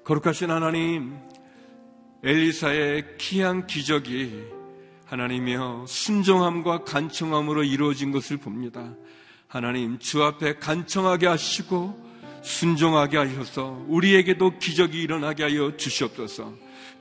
거룩하신 0.04 0.52
하나님, 0.52 1.18
엘리사의 2.24 3.18
귀한 3.20 3.68
기적이 3.68 4.44
하나님이여 5.06 5.86
순종함과 5.88 6.84
간청함으로 6.84 7.64
이루어진 7.64 8.12
것을 8.12 8.36
봅니다. 8.36 8.96
하나님 9.48 10.00
주 10.00 10.22
앞에 10.22 10.56
간청하게 10.56 11.28
하시고 11.28 12.12
순종하게 12.44 13.18
하셔서 13.18 13.86
우리에게도 13.88 14.60
기적이 14.60 15.02
일어나게 15.02 15.44
하여 15.44 15.78
주시옵소서. 15.78 16.54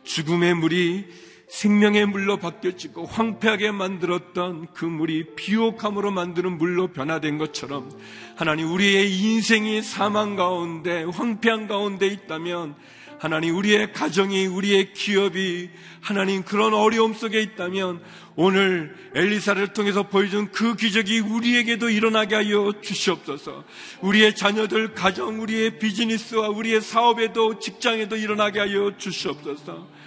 죽음의 0.05 0.55
물이 0.55 1.07
생명의 1.53 2.07
물로 2.07 2.39
바뀌어지고 2.39 3.05
황폐하게 3.05 3.73
만들었던 3.73 4.69
그 4.73 4.87
물이 4.87 5.35
비옥함으로 5.37 6.11
만드는 6.11 6.57
물로 6.57 6.89
변화된 6.89 7.37
것처럼 7.37 7.93
하나님 8.37 8.73
우리의 8.73 9.15
인생이 9.15 9.83
사망 9.83 10.35
가운데 10.35 11.05
황폐한 11.05 11.69
가운데 11.69 12.07
있다면 12.07 12.75
하나님 13.19 13.55
우리의 13.55 13.93
가정이 13.93 14.47
우리의 14.47 14.95
기업이 14.95 15.69
하나님 16.01 16.43
그런 16.43 16.73
어려움 16.73 17.13
속에 17.13 17.43
있다면 17.43 18.03
오늘 18.35 18.97
엘리사를 19.15 19.75
통해서 19.75 20.05
보여준 20.05 20.51
그 20.53 20.75
기적이 20.75 21.21
우리에게도 21.21 21.91
일어나게 21.91 22.35
하여 22.35 22.73
주시옵소서. 22.81 23.65
우리의 24.01 24.35
자녀들 24.35 24.95
가정 24.95 25.43
우리의 25.43 25.79
비즈니스와 25.79 26.49
우리의 26.49 26.81
사업에도 26.81 27.59
직장에도 27.59 28.17
일어나게 28.17 28.59
하여 28.59 28.97
주시옵소서. 28.97 30.02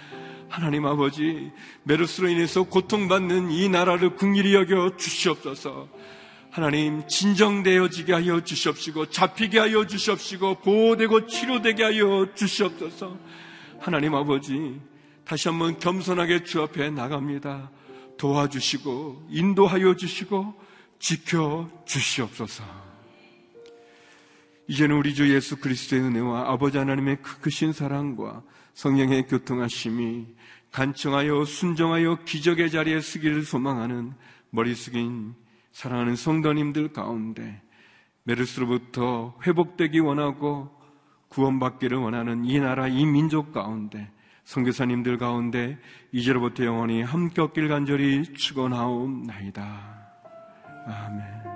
하나님 0.56 0.86
아버지 0.86 1.52
메르스로 1.82 2.30
인해서 2.30 2.62
고통받는 2.62 3.50
이 3.50 3.68
나라를 3.68 4.16
궁일히 4.16 4.54
여겨 4.54 4.96
주시옵소서. 4.96 5.86
하나님 6.50 7.06
진정되어지게 7.06 8.14
하여 8.14 8.42
주시옵시고 8.42 9.10
잡히게 9.10 9.58
하여 9.58 9.86
주시옵시고 9.86 10.60
보호되고 10.60 11.26
치료되게 11.26 11.82
하여 11.82 12.28
주시옵소서. 12.34 13.18
하나님 13.80 14.14
아버지 14.14 14.80
다시 15.26 15.48
한번 15.48 15.78
겸손하게 15.78 16.44
주 16.44 16.62
앞에 16.62 16.88
나갑니다. 16.88 17.70
도와주시고 18.16 19.26
인도하여 19.28 19.94
주시고 19.94 20.54
지켜 20.98 21.68
주시옵소서. 21.84 22.64
이제는 24.68 24.96
우리 24.96 25.14
주 25.14 25.30
예수 25.34 25.58
그리스도의 25.58 26.00
은혜와 26.00 26.50
아버지 26.50 26.78
하나님의 26.78 27.18
크신 27.42 27.74
사랑과 27.74 28.42
성령의 28.72 29.26
교통하심이 29.26 30.35
간청하여 30.76 31.46
순정하여 31.46 32.18
기적의 32.26 32.70
자리에 32.70 33.00
서기를 33.00 33.44
소망하는 33.44 34.12
머리 34.50 34.74
숙인 34.74 35.34
사랑하는 35.72 36.16
성도님들 36.16 36.92
가운데 36.92 37.62
메르스로부터 38.24 39.38
회복되기 39.46 40.00
원하고 40.00 40.68
구원받기를 41.28 41.96
원하는 41.96 42.44
이 42.44 42.60
나라 42.60 42.88
이 42.88 43.06
민족 43.06 43.52
가운데 43.52 44.10
성교사님들 44.44 45.16
가운데 45.16 45.78
이제로부터 46.12 46.66
영원히 46.66 47.00
함께 47.00 47.40
얻길 47.40 47.68
간절히 47.68 48.34
축원하옵나이다. 48.34 49.62
아멘. 50.86 51.55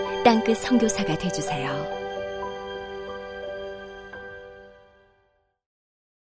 땅끝 0.23 0.57
성교사가 0.57 1.17
되주세요 1.17 2.00